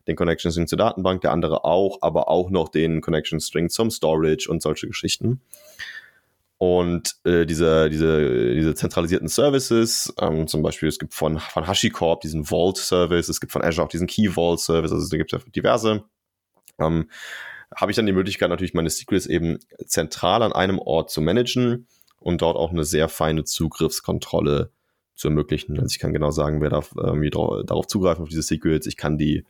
den 0.07 0.15
Connection 0.15 0.51
String 0.51 0.67
zur 0.67 0.77
Datenbank, 0.77 1.21
der 1.21 1.31
andere 1.31 1.65
auch, 1.65 1.99
aber 2.01 2.29
auch 2.29 2.49
noch 2.49 2.69
den 2.69 3.01
Connection 3.01 3.39
String 3.39 3.69
zum 3.69 3.91
Storage 3.91 4.47
und 4.49 4.61
solche 4.61 4.87
Geschichten. 4.87 5.41
Und 6.59 7.15
äh, 7.23 7.45
diese, 7.45 7.89
diese, 7.89 8.53
diese 8.55 8.73
zentralisierten 8.73 9.27
Services, 9.27 10.11
ähm, 10.19 10.47
zum 10.47 10.63
Beispiel, 10.63 10.89
es 10.89 10.97
gibt 10.97 11.13
von, 11.13 11.37
von 11.37 11.67
HashiCorp 11.67 12.21
diesen 12.21 12.45
Vault-Service, 12.45 13.29
es 13.29 13.39
gibt 13.39 13.51
von 13.51 13.61
Azure 13.61 13.85
auch 13.85 13.89
diesen 13.89 14.07
Key 14.07 14.29
Vault-Service, 14.29 14.91
also 14.91 15.03
es 15.03 15.11
gibt 15.11 15.31
ja 15.31 15.39
diverse. 15.55 16.03
Ähm, 16.79 17.09
habe 17.75 17.91
ich 17.91 17.95
dann 17.95 18.07
die 18.07 18.13
Möglichkeit, 18.13 18.49
natürlich 18.49 18.73
meine 18.73 18.89
Secrets 18.89 19.27
eben 19.27 19.59
zentral 19.85 20.41
an 20.41 20.53
einem 20.53 20.79
Ort 20.79 21.11
zu 21.11 21.21
managen 21.21 21.87
und 22.19 22.41
dort 22.41 22.57
auch 22.57 22.71
eine 22.71 22.85
sehr 22.85 23.07
feine 23.09 23.43
Zugriffskontrolle 23.43 24.71
zu 25.13 25.27
ermöglichen. 25.27 25.79
Also 25.79 25.93
ich 25.93 25.99
kann 25.99 26.13
genau 26.13 26.31
sagen, 26.31 26.61
wer 26.61 26.69
darf 26.69 26.93
irgendwie 26.95 27.29
darauf 27.29 27.87
zugreifen 27.87 28.23
auf 28.23 28.29
diese 28.29 28.41
Secrets. 28.41 28.87
Ich 28.87 28.97
kann 28.97 29.17
die 29.17 29.45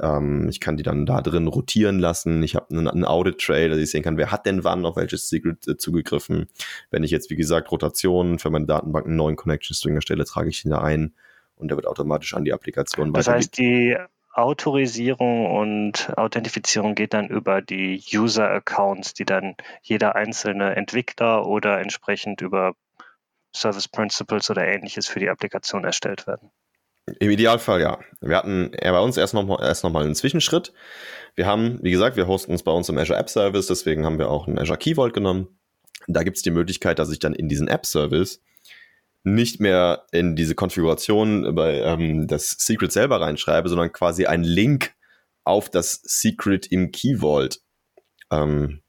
ähm, 0.00 0.48
ich 0.48 0.60
kann 0.60 0.76
die 0.76 0.82
dann 0.82 1.06
da 1.06 1.20
drin 1.20 1.46
rotieren 1.46 1.98
lassen. 1.98 2.42
Ich 2.42 2.56
habe 2.56 2.66
einen, 2.70 2.88
einen 2.88 3.04
Audit-Trail, 3.04 3.68
dass 3.70 3.78
ich 3.78 3.90
sehen 3.90 4.02
kann, 4.02 4.16
wer 4.16 4.30
hat 4.30 4.46
denn 4.46 4.64
wann 4.64 4.86
auf 4.86 4.96
welches 4.96 5.28
Secret 5.28 5.66
äh, 5.68 5.76
zugegriffen. 5.76 6.46
Wenn 6.90 7.04
ich 7.04 7.10
jetzt, 7.10 7.30
wie 7.30 7.36
gesagt, 7.36 7.70
Rotationen 7.70 8.38
für 8.38 8.50
meine 8.50 8.66
Datenbank 8.66 9.06
einen 9.06 9.16
neuen 9.16 9.36
Connection 9.36 9.74
String 9.74 9.94
erstelle, 9.94 10.24
trage 10.24 10.48
ich 10.48 10.64
ihn 10.64 10.70
da 10.70 10.82
ein 10.82 11.14
und 11.56 11.68
der 11.68 11.76
wird 11.76 11.86
automatisch 11.86 12.34
an 12.34 12.44
die 12.44 12.52
Applikation 12.52 13.08
weiter. 13.08 13.18
Das 13.18 13.28
heißt, 13.28 13.58
die 13.58 13.96
Autorisierung 14.32 15.46
und 15.46 16.12
Authentifizierung 16.16 16.96
geht 16.96 17.14
dann 17.14 17.28
über 17.28 17.62
die 17.62 18.02
User-Accounts, 18.12 19.14
die 19.14 19.24
dann 19.24 19.54
jeder 19.80 20.16
einzelne 20.16 20.74
Entwickler 20.74 21.46
oder 21.46 21.80
entsprechend 21.80 22.40
über 22.40 22.74
Service 23.54 23.86
Principles 23.86 24.50
oder 24.50 24.66
ähnliches 24.66 25.06
für 25.06 25.20
die 25.20 25.30
Applikation 25.30 25.84
erstellt 25.84 26.26
werden. 26.26 26.50
Im 27.18 27.30
Idealfall 27.30 27.80
ja. 27.80 27.98
Wir 28.20 28.36
hatten 28.36 28.70
bei 28.80 28.98
uns 28.98 29.16
erst 29.16 29.34
nochmal 29.34 29.58
erst 29.62 29.84
noch 29.84 29.94
einen 29.94 30.14
Zwischenschritt. 30.14 30.72
Wir 31.34 31.46
haben, 31.46 31.78
wie 31.82 31.90
gesagt, 31.90 32.16
wir 32.16 32.26
hosten 32.26 32.52
uns 32.52 32.62
bei 32.62 32.72
uns 32.72 32.88
im 32.88 32.96
Azure 32.96 33.18
App 33.18 33.28
Service, 33.28 33.66
deswegen 33.66 34.06
haben 34.06 34.18
wir 34.18 34.30
auch 34.30 34.46
einen 34.46 34.58
Azure 34.58 34.78
Key 34.78 34.94
Vault 34.94 35.12
genommen. 35.12 35.48
Da 36.06 36.22
gibt 36.22 36.36
es 36.36 36.42
die 36.42 36.50
Möglichkeit, 36.50 36.98
dass 36.98 37.10
ich 37.10 37.18
dann 37.18 37.34
in 37.34 37.48
diesen 37.48 37.68
App 37.68 37.86
Service 37.86 38.42
nicht 39.24 39.58
mehr 39.58 40.04
in 40.12 40.36
diese 40.36 40.54
Konfiguration 40.54 41.54
bei 41.54 41.80
ähm, 41.80 42.26
das 42.26 42.50
Secret 42.58 42.92
selber 42.92 43.20
reinschreibe, 43.20 43.68
sondern 43.68 43.90
quasi 43.92 44.26
einen 44.26 44.44
Link 44.44 44.92
auf 45.44 45.70
das 45.70 46.00
Secret 46.04 46.66
im 46.66 46.92
Key 46.92 47.16
Vault 47.18 47.60
ähm, 48.30 48.82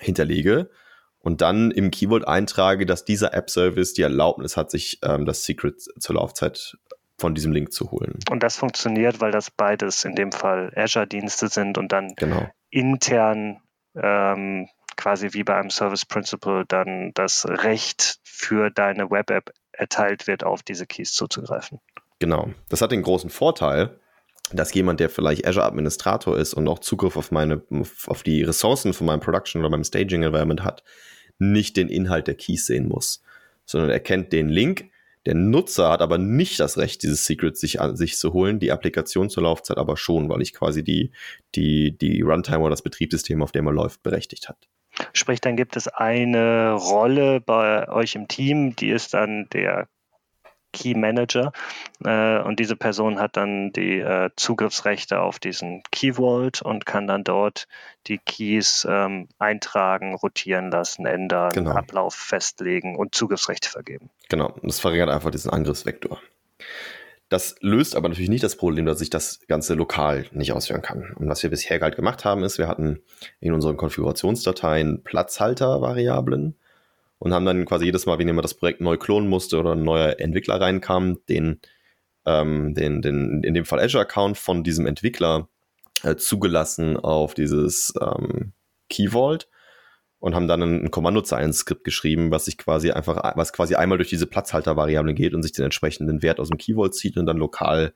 hinterlege 0.00 0.70
und 1.18 1.40
dann 1.40 1.70
im 1.70 1.90
Key 1.90 2.08
Vault 2.08 2.26
eintrage, 2.26 2.86
dass 2.86 3.04
dieser 3.04 3.34
App 3.34 3.50
Service 3.50 3.92
die 3.92 4.02
Erlaubnis 4.02 4.56
hat, 4.56 4.70
sich 4.70 4.98
ähm, 5.02 5.26
das 5.26 5.44
Secret 5.44 5.82
zur 5.98 6.14
Laufzeit 6.14 6.76
von 7.18 7.34
diesem 7.34 7.52
Link 7.52 7.72
zu 7.72 7.90
holen. 7.90 8.18
Und 8.30 8.42
das 8.42 8.56
funktioniert, 8.56 9.20
weil 9.20 9.32
das 9.32 9.50
beides 9.50 10.04
in 10.04 10.14
dem 10.14 10.32
Fall 10.32 10.72
Azure-Dienste 10.76 11.48
sind 11.48 11.78
und 11.78 11.92
dann 11.92 12.14
genau. 12.16 12.48
intern 12.70 13.60
ähm, 13.94 14.68
quasi 14.96 15.32
wie 15.32 15.44
bei 15.44 15.56
einem 15.56 15.70
Service 15.70 16.04
Principal 16.04 16.64
dann 16.66 17.12
das 17.14 17.46
Recht 17.46 18.18
für 18.24 18.70
deine 18.70 19.10
Web-App 19.10 19.52
erteilt 19.72 20.26
wird, 20.26 20.44
auf 20.44 20.62
diese 20.62 20.86
Keys 20.86 21.12
zuzugreifen. 21.12 21.80
Genau. 22.18 22.50
Das 22.68 22.80
hat 22.80 22.92
den 22.92 23.02
großen 23.02 23.30
Vorteil, 23.30 23.98
dass 24.52 24.72
jemand, 24.72 25.00
der 25.00 25.10
vielleicht 25.10 25.46
Azure 25.46 25.66
Administrator 25.66 26.38
ist 26.38 26.54
und 26.54 26.66
auch 26.68 26.78
Zugriff 26.78 27.16
auf 27.16 27.30
meine, 27.30 27.62
auf 28.06 28.22
die 28.22 28.42
Ressourcen 28.42 28.94
von 28.94 29.06
meinem 29.06 29.20
Production 29.20 29.60
oder 29.60 29.70
meinem 29.70 29.84
Staging 29.84 30.22
Environment 30.22 30.64
hat, 30.64 30.82
nicht 31.38 31.76
den 31.76 31.88
Inhalt 31.88 32.26
der 32.26 32.36
Keys 32.36 32.66
sehen 32.66 32.88
muss, 32.88 33.22
sondern 33.64 33.90
er 33.90 34.00
kennt 34.00 34.32
den 34.32 34.48
Link, 34.48 34.90
der 35.26 35.34
Nutzer 35.34 35.90
hat 35.90 36.00
aber 36.00 36.18
nicht 36.18 36.60
das 36.60 36.78
Recht, 36.78 37.02
dieses 37.02 37.26
Secret 37.26 37.56
sich 37.56 37.80
an 37.80 37.96
sich 37.96 38.16
zu 38.16 38.32
holen, 38.32 38.60
die 38.60 38.72
Applikation 38.72 39.28
zur 39.28 39.42
Laufzeit 39.42 39.76
aber 39.76 39.96
schon, 39.96 40.28
weil 40.28 40.40
ich 40.40 40.54
quasi 40.54 40.84
die, 40.84 41.12
die, 41.54 41.98
die 41.98 42.22
Runtime 42.22 42.60
oder 42.60 42.70
das 42.70 42.82
Betriebssystem, 42.82 43.42
auf 43.42 43.52
dem 43.52 43.66
er 43.66 43.72
läuft, 43.72 44.02
berechtigt 44.02 44.48
hat. 44.48 44.68
Sprich, 45.12 45.40
dann 45.40 45.56
gibt 45.56 45.76
es 45.76 45.88
eine 45.88 46.72
Rolle 46.72 47.40
bei 47.40 47.88
euch 47.88 48.14
im 48.14 48.28
Team, 48.28 48.76
die 48.76 48.88
ist 48.88 49.12
dann 49.12 49.48
der 49.52 49.88
Key 50.76 50.94
Manager 50.94 51.52
äh, 52.04 52.40
und 52.40 52.60
diese 52.60 52.76
Person 52.76 53.18
hat 53.18 53.36
dann 53.36 53.72
die 53.72 53.98
äh, 53.98 54.30
Zugriffsrechte 54.36 55.20
auf 55.20 55.38
diesen 55.38 55.82
Key 55.90 56.14
Vault 56.14 56.60
und 56.60 56.84
kann 56.84 57.06
dann 57.06 57.24
dort 57.24 57.66
die 58.06 58.18
Keys 58.18 58.86
ähm, 58.88 59.28
eintragen, 59.38 60.14
rotieren 60.14 60.70
lassen, 60.70 61.06
ändern, 61.06 61.50
genau. 61.52 61.70
Ablauf 61.70 62.14
festlegen 62.14 62.96
und 62.96 63.14
Zugriffsrechte 63.14 63.70
vergeben. 63.70 64.10
Genau, 64.28 64.54
das 64.62 64.80
verringert 64.80 65.08
einfach 65.08 65.30
diesen 65.30 65.50
Angriffsvektor. 65.50 66.20
Das 67.28 67.56
löst 67.60 67.96
aber 67.96 68.08
natürlich 68.08 68.28
nicht 68.28 68.44
das 68.44 68.56
Problem, 68.56 68.86
dass 68.86 69.00
ich 69.00 69.10
das 69.10 69.40
Ganze 69.48 69.74
lokal 69.74 70.26
nicht 70.30 70.52
ausführen 70.52 70.82
kann. 70.82 71.12
Und 71.18 71.28
was 71.28 71.42
wir 71.42 71.50
bisher 71.50 71.80
halt 71.80 71.96
gemacht 71.96 72.24
haben, 72.24 72.44
ist, 72.44 72.58
wir 72.58 72.68
hatten 72.68 73.00
in 73.40 73.52
unseren 73.52 73.76
Konfigurationsdateien 73.76 75.02
Platzhalter-Variablen 75.02 76.56
und 77.18 77.32
haben 77.32 77.46
dann 77.46 77.64
quasi 77.64 77.86
jedes 77.86 78.06
Mal, 78.06 78.18
wenn 78.18 78.26
jemand 78.26 78.44
das 78.44 78.54
Projekt 78.54 78.80
neu 78.80 78.96
klonen 78.96 79.28
musste 79.28 79.58
oder 79.58 79.72
ein 79.72 79.82
neuer 79.82 80.20
Entwickler 80.20 80.60
reinkam, 80.60 81.18
den, 81.28 81.60
ähm, 82.26 82.74
den, 82.74 83.02
den 83.02 83.42
in 83.42 83.54
dem 83.54 83.64
Fall 83.64 83.80
Azure-Account 83.80 84.36
von 84.36 84.62
diesem 84.62 84.86
Entwickler 84.86 85.48
äh, 86.02 86.16
zugelassen 86.16 86.96
auf 86.96 87.34
dieses 87.34 87.94
ähm, 88.00 88.52
Key 88.88 89.12
Vault 89.12 89.48
und 90.18 90.34
haben 90.34 90.48
dann 90.48 90.62
ein, 90.62 90.84
ein 90.84 90.90
Kommandozeilen-Skript 90.90 91.84
geschrieben, 91.84 92.30
was 92.30 92.46
sich 92.46 92.58
quasi 92.58 92.90
einfach, 92.90 93.36
was 93.36 93.52
quasi 93.52 93.74
einmal 93.74 93.98
durch 93.98 94.10
diese 94.10 94.26
Platzhalter-Variablen 94.26 95.14
geht 95.14 95.34
und 95.34 95.42
sich 95.42 95.52
den 95.52 95.64
entsprechenden 95.64 96.22
Wert 96.22 96.40
aus 96.40 96.48
dem 96.48 96.58
Key 96.58 96.74
Vault 96.74 96.94
zieht 96.94 97.16
und 97.16 97.26
dann 97.26 97.38
lokal 97.38 97.94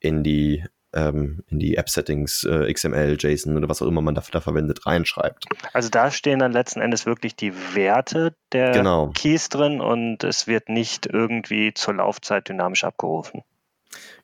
in 0.00 0.22
die 0.22 0.64
ähm, 0.92 1.42
in 1.48 1.58
die 1.58 1.76
App-Settings, 1.76 2.44
äh, 2.44 2.72
XML, 2.72 3.16
JSON 3.18 3.56
oder 3.56 3.68
was 3.68 3.82
auch 3.82 3.86
immer 3.86 4.00
man 4.00 4.14
dafür 4.14 4.32
da 4.32 4.40
verwendet, 4.40 4.86
reinschreibt. 4.86 5.46
Also 5.72 5.88
da 5.88 6.10
stehen 6.10 6.38
dann 6.38 6.52
letzten 6.52 6.80
Endes 6.80 7.06
wirklich 7.06 7.36
die 7.36 7.52
Werte 7.74 8.34
der 8.52 8.72
genau. 8.72 9.10
Keys 9.14 9.48
drin 9.48 9.80
und 9.80 10.24
es 10.24 10.46
wird 10.46 10.68
nicht 10.68 11.06
irgendwie 11.06 11.74
zur 11.74 11.94
Laufzeit 11.94 12.48
dynamisch 12.48 12.84
abgerufen. 12.84 13.42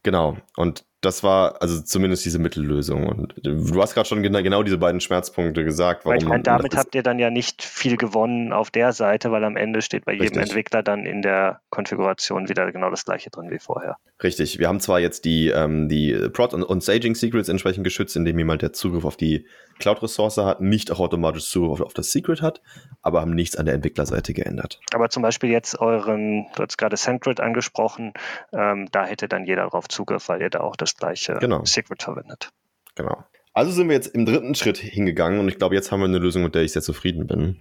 Genau. 0.02 0.37
Und 0.56 0.84
das 1.00 1.22
war 1.22 1.62
also 1.62 1.80
zumindest 1.80 2.25
diese 2.25 2.40
Mittellösung. 2.40 3.06
Und 3.06 3.34
du 3.42 3.80
hast 3.80 3.94
gerade 3.94 4.08
schon 4.08 4.22
genau, 4.22 4.42
genau 4.42 4.62
diese 4.64 4.78
beiden 4.78 5.00
Schmerzpunkte 5.00 5.64
gesagt. 5.64 6.04
Warum 6.04 6.18
ich 6.18 6.25
meine, 6.25 6.42
damit 6.42 6.76
habt 6.76 6.94
ihr 6.94 7.04
dann 7.04 7.20
ja 7.20 7.30
nicht 7.30 7.62
viel 7.62 7.96
gewonnen 7.96 8.52
auf 8.52 8.70
der 8.70 8.92
Seite, 8.92 9.30
weil 9.30 9.44
am 9.44 9.56
Ende 9.56 9.80
steht 9.80 10.04
bei 10.06 10.12
jedem 10.12 10.26
Richtig. 10.26 10.42
Entwickler 10.42 10.82
dann 10.82 11.06
in 11.06 11.22
der 11.22 11.60
Konfiguration 11.70 12.48
wieder 12.48 12.70
genau 12.72 12.90
das 12.90 13.04
gleiche 13.04 13.30
drin 13.30 13.50
wie 13.50 13.60
vorher. 13.60 13.96
Richtig. 14.22 14.58
Wir 14.58 14.66
haben 14.66 14.80
zwar 14.80 14.98
jetzt 14.98 15.25
die, 15.25 15.48
ähm, 15.48 15.88
die 15.88 16.12
Prod- 16.32 16.52
und, 16.52 16.64
und 16.64 16.82
Staging 16.82 17.14
Secrets 17.14 17.48
entsprechend 17.48 17.84
geschützt, 17.84 18.16
indem 18.16 18.38
jemand, 18.38 18.62
der 18.62 18.72
Zugriff 18.72 19.04
auf 19.04 19.16
die 19.16 19.46
Cloud-Ressource 19.78 20.38
hat, 20.38 20.60
nicht 20.60 20.90
auch 20.90 20.98
automatisch 20.98 21.48
Zugriff 21.48 21.80
auf 21.80 21.94
das 21.94 22.10
Secret 22.10 22.42
hat, 22.42 22.60
aber 23.00 23.20
haben 23.20 23.34
nichts 23.34 23.54
an 23.54 23.66
der 23.66 23.76
Entwicklerseite 23.76 24.34
geändert. 24.34 24.80
Aber 24.92 25.08
zum 25.08 25.22
Beispiel 25.22 25.50
jetzt 25.50 25.78
euren, 25.78 26.46
du 26.56 26.64
hast 26.64 26.78
gerade 26.78 26.96
SendGrid 26.96 27.38
angesprochen, 27.38 28.12
ähm, 28.52 28.88
da 28.90 29.06
hätte 29.06 29.28
dann 29.28 29.44
jeder 29.44 29.62
darauf 29.62 29.88
Zugriff, 29.88 30.28
weil 30.28 30.42
ihr 30.42 30.50
da 30.50 30.60
auch 30.60 30.75
das 30.75 30.96
gleiche 30.96 31.34
genau. 31.34 31.64
Secret 31.64 32.02
verwendet. 32.02 32.50
Genau. 32.96 33.25
Also 33.52 33.70
sind 33.70 33.88
wir 33.88 33.94
jetzt 33.94 34.14
im 34.14 34.26
dritten 34.26 34.56
Schritt 34.56 34.78
hingegangen 34.78 35.38
und 35.38 35.48
ich 35.48 35.58
glaube, 35.58 35.76
jetzt 35.76 35.92
haben 35.92 36.00
wir 36.00 36.06
eine 36.06 36.18
Lösung, 36.18 36.42
mit 36.42 36.56
der 36.56 36.62
ich 36.62 36.72
sehr 36.72 36.82
zufrieden 36.82 37.26
bin. 37.28 37.58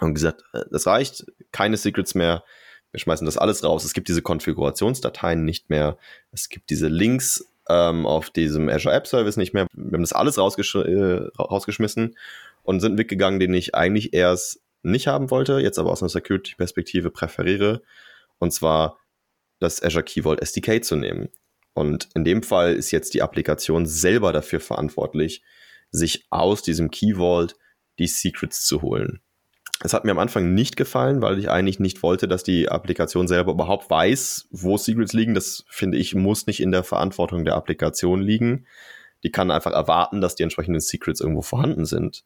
Und 0.00 0.14
gesagt, 0.14 0.44
äh, 0.52 0.60
das 0.70 0.86
reicht, 0.86 1.24
keine 1.50 1.76
Secrets 1.76 2.14
mehr. 2.14 2.44
Wir 2.92 3.00
schmeißen 3.00 3.24
das 3.24 3.38
alles 3.38 3.62
raus. 3.64 3.84
Es 3.84 3.92
gibt 3.92 4.08
diese 4.08 4.22
Konfigurationsdateien 4.22 5.44
nicht 5.44 5.70
mehr. 5.70 5.96
Es 6.32 6.48
gibt 6.48 6.70
diese 6.70 6.88
Links 6.88 7.46
ähm, 7.68 8.06
auf 8.06 8.30
diesem 8.30 8.68
Azure 8.68 8.94
App 8.94 9.06
Service 9.06 9.36
nicht 9.36 9.54
mehr. 9.54 9.66
Wir 9.72 9.96
haben 9.96 10.02
das 10.02 10.12
alles 10.12 10.38
rausgesch 10.38 10.74
äh, 10.74 11.28
rausgeschmissen 11.38 12.16
und 12.62 12.80
sind 12.80 12.98
weggegangen, 12.98 13.40
den 13.40 13.54
ich 13.54 13.74
eigentlich 13.74 14.12
erst 14.12 14.60
nicht 14.82 15.06
haben 15.06 15.30
wollte, 15.30 15.60
jetzt 15.60 15.78
aber 15.78 15.90
aus 15.90 16.02
einer 16.02 16.08
Security-Perspektive 16.08 17.10
präferiere. 17.10 17.82
Und 18.38 18.52
zwar 18.52 18.98
das 19.58 19.82
Azure 19.82 20.04
Key 20.04 20.22
Vault 20.22 20.40
SDK 20.40 20.82
zu 20.82 20.96
nehmen. 20.96 21.28
Und 21.74 22.08
in 22.14 22.24
dem 22.24 22.42
Fall 22.42 22.74
ist 22.74 22.90
jetzt 22.90 23.14
die 23.14 23.22
Applikation 23.22 23.86
selber 23.86 24.32
dafür 24.32 24.60
verantwortlich, 24.60 25.42
sich 25.90 26.26
aus 26.30 26.62
diesem 26.62 26.90
Key 26.90 27.14
Vault 27.14 27.56
die 27.98 28.06
Secrets 28.06 28.64
zu 28.64 28.82
holen. 28.82 29.20
Es 29.82 29.94
hat 29.94 30.04
mir 30.04 30.10
am 30.10 30.18
Anfang 30.18 30.52
nicht 30.52 30.76
gefallen, 30.76 31.22
weil 31.22 31.38
ich 31.38 31.50
eigentlich 31.50 31.80
nicht 31.80 32.02
wollte, 32.02 32.28
dass 32.28 32.42
die 32.42 32.68
Applikation 32.68 33.26
selber 33.26 33.52
überhaupt 33.52 33.88
weiß, 33.88 34.48
wo 34.50 34.76
Secrets 34.76 35.14
liegen. 35.14 35.34
Das 35.34 35.64
finde 35.68 35.96
ich, 35.96 36.14
muss 36.14 36.46
nicht 36.46 36.60
in 36.60 36.70
der 36.70 36.84
Verantwortung 36.84 37.46
der 37.46 37.54
Applikation 37.54 38.20
liegen. 38.20 38.66
Die 39.22 39.30
kann 39.30 39.50
einfach 39.50 39.72
erwarten, 39.72 40.20
dass 40.20 40.34
die 40.34 40.42
entsprechenden 40.42 40.80
Secrets 40.80 41.20
irgendwo 41.20 41.40
vorhanden 41.40 41.86
sind. 41.86 42.24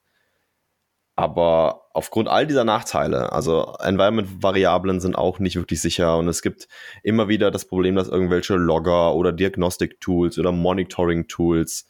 Aber 1.16 1.86
aufgrund 1.92 2.28
all 2.28 2.44
dieser 2.44 2.64
Nachteile, 2.64 3.32
also 3.32 3.76
Environment-Variablen 3.78 4.98
sind 4.98 5.14
auch 5.14 5.38
nicht 5.38 5.54
wirklich 5.54 5.80
sicher 5.80 6.18
und 6.18 6.26
es 6.26 6.42
gibt 6.42 6.66
immer 7.04 7.28
wieder 7.28 7.52
das 7.52 7.66
Problem, 7.66 7.94
dass 7.94 8.08
irgendwelche 8.08 8.56
Logger 8.56 9.14
oder 9.14 9.32
Diagnostic-Tools 9.32 10.38
oder 10.40 10.50
Monitoring-Tools 10.50 11.86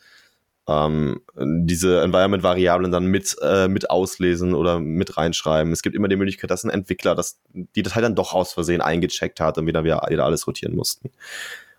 ähm, 0.66 1.20
diese 1.36 2.02
Environment-Variablen 2.02 2.90
dann 2.90 3.06
mit, 3.06 3.36
äh, 3.42 3.68
mit 3.68 3.90
auslesen 3.90 4.54
oder 4.54 4.80
mit 4.80 5.16
reinschreiben. 5.16 5.72
Es 5.72 5.82
gibt 5.82 5.94
immer 5.94 6.08
die 6.08 6.16
Möglichkeit, 6.16 6.50
dass 6.50 6.64
ein 6.64 6.70
Entwickler 6.70 7.14
das, 7.14 7.38
die 7.52 7.82
Datei 7.82 8.00
dann 8.00 8.14
doch 8.14 8.32
aus 8.32 8.52
Versehen 8.52 8.80
eingecheckt 8.80 9.40
hat 9.40 9.58
und 9.58 9.66
wieder, 9.66 9.84
wieder, 9.84 10.02
alles 10.02 10.46
rotieren 10.46 10.74
mussten. 10.74 11.10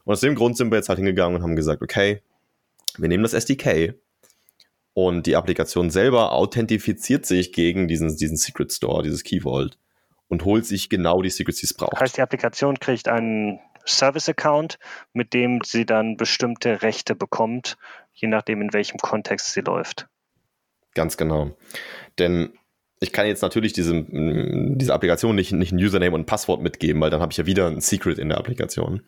Und 0.04 0.14
aus 0.14 0.20
dem 0.20 0.36
Grund 0.36 0.56
sind 0.58 0.72
wir 0.72 0.78
jetzt 0.78 0.90
halt 0.90 1.00
hingegangen 1.00 1.38
und 1.38 1.44
haben 1.44 1.56
gesagt, 1.56 1.82
okay, 1.82 2.22
wir 2.98 3.10
nehmen 3.10 3.24
das 3.24 3.34
SDK 3.34 3.96
und 4.94 5.26
die 5.26 5.36
Applikation 5.36 5.90
selber 5.90 6.32
authentifiziert 6.32 7.26
sich 7.26 7.54
gegen 7.54 7.88
diesen, 7.88 8.16
diesen 8.16 8.38
Secret 8.38 8.72
Store, 8.72 9.02
dieses 9.02 9.24
Key 9.24 9.42
Vault 9.42 9.80
und 10.28 10.46
holt 10.46 10.66
sich 10.66 10.90
genau 10.90 11.22
die 11.22 11.32
Secrets, 11.32 11.60
die 11.60 11.66
es 11.66 11.74
braucht. 11.74 12.00
Heißt, 12.00 12.18
die 12.18 12.22
Applikation 12.22 12.80
kriegt 12.80 13.08
einen 13.08 13.60
Service-Account, 13.86 14.80
mit 15.14 15.34
dem 15.34 15.62
sie 15.64 15.86
dann 15.86 16.18
bestimmte 16.18 16.82
Rechte 16.82 17.16
bekommt, 17.16 17.78
je 18.16 18.28
nachdem, 18.28 18.62
in 18.62 18.74
welchem 18.74 18.98
Kontext 18.98 19.54
sie 19.54 19.62
läuft. 19.62 20.08
Ganz 20.94 21.18
genau. 21.18 21.56
Denn 22.18 22.54
ich 23.00 23.12
kann 23.12 23.28
jetzt 23.28 23.42
natürlich 23.42 23.74
diese, 23.74 24.06
diese 24.10 24.94
Applikation 24.94 25.36
nicht, 25.36 25.52
nicht 25.52 25.74
ein 25.74 25.78
Username 25.78 26.16
und 26.16 26.22
ein 26.22 26.26
Passwort 26.26 26.62
mitgeben, 26.62 27.02
weil 27.02 27.10
dann 27.10 27.22
habe 27.22 27.32
ich 27.32 27.38
ja 27.38 27.46
wieder 27.46 27.68
ein 27.68 27.82
Secret 27.82 28.18
in 28.18 28.30
der 28.30 28.38
Applikation. 28.38 29.02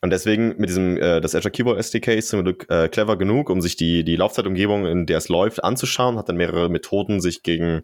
Und 0.00 0.10
deswegen 0.10 0.54
mit 0.58 0.68
diesem, 0.68 0.96
äh, 0.96 1.20
das 1.20 1.34
Azure 1.34 1.50
Keyboard 1.50 1.78
SDK 1.78 2.14
ist 2.14 2.28
zum 2.28 2.42
Glück 2.42 2.66
äh, 2.70 2.88
clever 2.88 3.16
genug, 3.16 3.50
um 3.50 3.60
sich 3.60 3.76
die, 3.76 4.04
die 4.04 4.16
Laufzeitumgebung, 4.16 4.86
in 4.86 5.06
der 5.06 5.18
es 5.18 5.28
läuft, 5.28 5.62
anzuschauen, 5.62 6.16
hat 6.16 6.28
dann 6.28 6.36
mehrere 6.36 6.68
Methoden, 6.68 7.20
sich 7.20 7.42
gegen, 7.42 7.82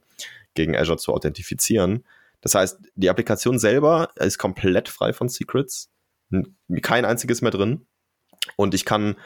gegen 0.55 0.77
Azure 0.77 0.99
zu 0.99 1.13
authentifizieren. 1.13 2.05
Das 2.41 2.55
heißt, 2.55 2.79
die 2.95 3.11
Applikation 3.11 3.59
selber 3.59 4.11
ist 4.17 4.39
komplett 4.39 4.89
frei 4.89 5.13
von 5.13 5.29
Secrets. 5.29 5.91
Kein 6.83 7.05
einziges 7.05 7.43
mehr 7.43 7.51
drin. 7.51 7.87
Und 8.57 8.75
ich 8.75 8.85
kann, 8.85 9.17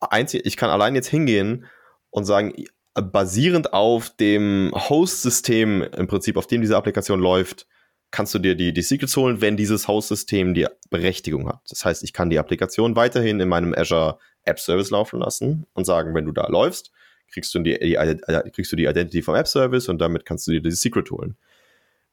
einzig, 0.00 0.44
ich 0.44 0.56
kann 0.56 0.70
allein 0.70 0.94
jetzt 0.94 1.08
hingehen 1.08 1.66
und 2.10 2.24
sagen, 2.24 2.52
basierend 2.94 3.72
auf 3.72 4.10
dem 4.16 4.70
Host-System 4.74 5.82
im 5.82 6.06
Prinzip, 6.06 6.36
auf 6.36 6.46
dem 6.46 6.60
diese 6.60 6.76
Applikation 6.76 7.20
läuft, 7.20 7.66
kannst 8.10 8.32
du 8.32 8.38
dir 8.38 8.54
die, 8.54 8.72
die 8.72 8.82
Secrets 8.82 9.16
holen, 9.16 9.40
wenn 9.40 9.56
dieses 9.56 9.88
Host-System 9.88 10.54
die 10.54 10.68
Berechtigung 10.90 11.48
hat. 11.48 11.60
Das 11.68 11.84
heißt, 11.84 12.04
ich 12.04 12.12
kann 12.12 12.30
die 12.30 12.38
Applikation 12.38 12.94
weiterhin 12.94 13.40
in 13.40 13.48
meinem 13.48 13.74
Azure 13.74 14.18
App 14.44 14.60
Service 14.60 14.90
laufen 14.90 15.18
lassen 15.18 15.66
und 15.74 15.84
sagen, 15.84 16.14
wenn 16.14 16.24
du 16.24 16.30
da 16.30 16.46
läufst, 16.46 16.92
kriegst 17.32 17.52
du 17.54 17.58
die, 17.58 17.76
die, 17.80 18.50
kriegst 18.52 18.70
du 18.70 18.76
die 18.76 18.84
Identity 18.84 19.22
vom 19.22 19.34
App 19.34 19.48
Service 19.48 19.88
und 19.88 19.98
damit 19.98 20.24
kannst 20.24 20.46
du 20.46 20.52
dir 20.52 20.62
dieses 20.62 20.80
Secret 20.80 21.10
holen. 21.10 21.36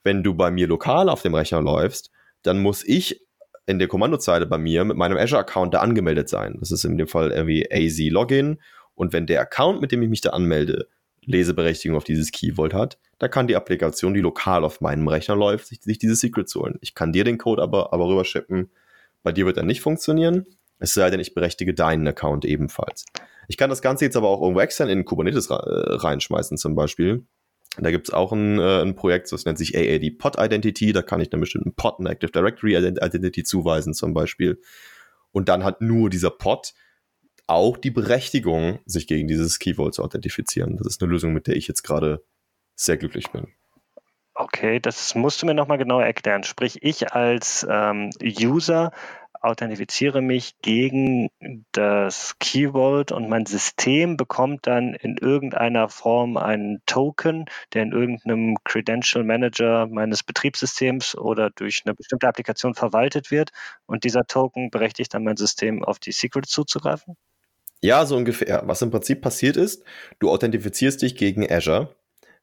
Wenn 0.04 0.24
du 0.24 0.34
bei 0.34 0.50
mir 0.50 0.68
lokal 0.68 1.10
auf 1.10 1.22
dem 1.22 1.36
Rechner 1.36 1.62
läufst, 1.62 2.10
dann 2.42 2.60
muss 2.60 2.84
ich 2.84 3.22
in 3.65 3.80
der 3.80 3.88
Kommandozeile 3.88 4.46
bei 4.46 4.58
mir 4.58 4.84
mit 4.84 4.98
meinem 4.98 5.18
Azure-Account 5.18 5.74
da 5.74 5.80
angemeldet 5.80 6.30
sein. 6.30 6.58
Das 6.60 6.72
ist 6.72 6.84
in 6.84 6.98
dem 6.98 7.08
Fall 7.08 7.32
irgendwie 7.32 7.68
AZ 7.72 8.00
Login. 8.12 8.60
Und 8.96 9.13
wenn 9.13 9.27
der 9.27 9.41
Account, 9.41 9.82
mit 9.82 9.91
dem 9.91 10.01
ich 10.01 10.10
mich 10.10 10.22
da 10.22 10.32
anmelde, 10.32 10.88
Leseberechtigung 11.24 11.96
auf 11.96 12.03
dieses 12.03 12.32
Key 12.32 12.53
Vault 12.56 12.74
hat, 12.74 12.98
da 13.20 13.27
kann 13.27 13.48
die 13.48 13.56
Applikation, 13.56 14.13
die 14.13 14.22
lokal 14.22 14.63
auf 14.63 14.82
meinem 14.82 15.08
Rechner 15.08 15.36
läuft, 15.36 15.68
sich, 15.68 15.82
sich 15.82 16.00
diese 16.00 16.15
Secrets 16.15 16.56
holen. 16.56 16.80
Ich 16.82 16.96
kann 16.96 17.13
dir 17.13 17.24
den 17.24 17.38
Code 17.38 17.62
aber, 17.62 17.94
aber 17.94 18.08
rüberschippen. 18.08 18.72
Bei 19.22 19.32
dir 19.32 19.46
wird 19.46 19.58
er 19.58 19.63
nicht 19.63 19.82
funktionieren. 19.82 20.48
Es 20.80 20.96
sei 20.96 21.12
denn, 21.12 21.20
ich 21.20 21.36
berechtige 21.36 21.75
deinen 21.75 22.08
Account 22.08 22.44
ebenfalls. 22.44 23.06
Ich 23.48 23.58
kann 23.58 23.70
das 23.70 23.84
Ganze 23.84 24.06
jetzt 24.06 24.18
aber 24.18 24.30
auch 24.30 24.41
irgendwo 24.41 24.62
extern 24.62 24.89
in 24.89 25.06
Kubernetes 25.06 25.50
reinschmeißen 25.51 26.58
zum 26.58 26.74
Beispiel. 26.74 27.25
Da 27.78 27.90
gibt 27.92 28.10
es 28.10 28.13
auch 28.13 28.34
ein, 28.34 28.60
äh, 28.60 28.82
ein 28.82 28.96
Projekt, 28.96 29.32
das 29.32 29.46
nennt 29.46 29.58
sich 29.58 29.78
AAD 29.78 30.18
Pod 30.18 30.36
Identity. 30.38 30.92
Da 30.92 31.01
kann 31.01 31.22
ich 31.22 31.32
einem 31.32 31.42
bestimmten 31.42 31.74
Pod 31.74 32.00
eine 32.00 32.10
Active 32.10 32.32
Directory 32.32 32.75
Identity 32.75 33.44
zuweisen 33.44 33.94
zum 33.94 34.13
Beispiel. 34.13 34.60
Und 35.32 35.48
dann 35.48 35.63
hat 35.63 35.82
nur 35.82 36.10
dieser 36.10 36.32
Pod 36.32 36.74
auch 37.48 37.78
die 37.78 37.92
Berechtigung, 37.92 38.80
sich 38.86 39.08
gegen 39.08 39.28
dieses 39.28 39.60
Key 39.60 39.75
Vault 39.75 39.94
zu 39.94 40.04
authentifizieren. 40.04 40.78
Das 40.78 40.88
ist 40.88 41.01
eine 41.01 41.12
Lösung, 41.12 41.34
mit 41.34 41.48
der 41.48 41.56
ich 41.56 41.68
jetzt 41.68 41.84
gerade 41.84 42.24
sehr 42.75 42.98
glücklich 42.98 43.30
bin. 43.32 43.48
Okay, 44.34 44.80
das 44.80 45.16
musst 45.16 45.42
du 45.42 45.46
mir 45.46 45.54
nochmal 45.54 45.78
genauer 45.78 46.06
erklären. 46.06 46.44
Sprich, 46.44 46.80
ich 46.82 47.12
als 47.12 47.66
ähm, 47.70 48.10
User 48.24 48.92
authentifiziere 49.42 50.22
mich 50.22 50.54
gegen 50.62 51.30
das 51.72 52.36
Key 52.40 52.72
Vault 52.72 53.12
und 53.12 53.28
mein 53.28 53.46
System 53.46 54.16
bekommt 54.16 54.68
dann 54.68 54.94
in 54.94 55.18
irgendeiner 55.18 55.90
Form 55.90 56.38
einen 56.38 56.82
Token, 56.86 57.46
der 57.74 57.84
in 57.84 57.92
irgendeinem 57.92 58.58
Credential 58.64 59.24
Manager 59.24 59.88
meines 59.88 60.24
Betriebssystems 60.24 61.16
oder 61.16 61.50
durch 61.50 61.82
eine 61.86 61.96
bestimmte 61.96 62.28
Applikation 62.28 62.76
verwaltet 62.76 63.32
wird 63.32 63.50
und 63.86 64.04
dieser 64.04 64.26
Token 64.26 64.70
berechtigt 64.70 65.14
dann 65.14 65.24
mein 65.24 65.38
System 65.38 65.84
auf 65.84 66.00
die 66.00 66.12
Secrets 66.12 66.52
zuzugreifen? 66.52 67.16
Ja, 67.82 68.06
so 68.06 68.16
ungefähr. 68.16 68.62
Was 68.66 68.84
im 68.84 68.92
Prinzip 68.92 69.22
passiert 69.22 69.58
ist, 69.58 69.84
du 70.20 70.30
authentifizierst 70.30 71.02
dich 71.02 71.16
gegen 71.16 71.52
Azure 71.52 71.96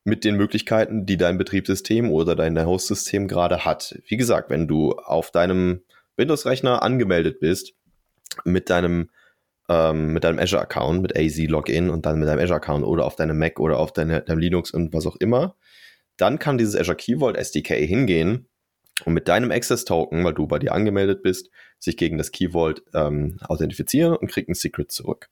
mit 0.02 0.24
den 0.24 0.36
Möglichkeiten, 0.36 1.06
die 1.06 1.16
dein 1.16 1.38
Betriebssystem 1.38 2.10
oder 2.10 2.34
dein 2.34 2.58
Host-System 2.64 3.28
gerade 3.28 3.64
hat. 3.64 4.00
Wie 4.06 4.16
gesagt, 4.16 4.50
wenn 4.50 4.66
du 4.66 4.92
auf 4.92 5.30
deinem 5.30 5.82
Windows-Rechner 6.18 6.82
angemeldet 6.82 7.40
bist 7.40 7.74
mit 8.44 8.68
deinem 8.70 9.10
ähm, 9.68 10.12
mit 10.12 10.24
deinem 10.24 10.38
Azure-Account, 10.38 11.02
mit 11.02 11.16
AZ 11.16 11.36
Login 11.38 11.90
und 11.90 12.06
dann 12.06 12.18
mit 12.18 12.28
deinem 12.28 12.40
Azure-Account 12.40 12.84
oder 12.84 13.04
auf 13.04 13.16
deinem 13.16 13.38
Mac 13.38 13.60
oder 13.60 13.78
auf 13.78 13.92
deine, 13.92 14.22
deinem 14.22 14.38
Linux 14.38 14.70
und 14.70 14.92
was 14.94 15.06
auch 15.06 15.16
immer, 15.16 15.56
dann 16.16 16.38
kann 16.38 16.58
dieses 16.58 16.74
Azure 16.74 16.96
Key 16.96 17.18
Vault 17.18 17.36
SDK 17.36 17.74
hingehen 17.86 18.48
und 19.04 19.14
mit 19.14 19.28
deinem 19.28 19.50
Access-Token, 19.50 20.24
weil 20.24 20.34
du 20.34 20.46
bei 20.46 20.58
dir 20.58 20.72
angemeldet 20.72 21.22
bist, 21.22 21.50
sich 21.78 21.96
gegen 21.96 22.18
das 22.18 22.32
Key 22.32 22.50
Vault 22.52 22.82
ähm, 22.94 23.38
authentifizieren 23.46 24.16
und 24.16 24.30
kriegt 24.30 24.48
ein 24.48 24.54
Secret 24.54 24.90
zurück. 24.90 25.28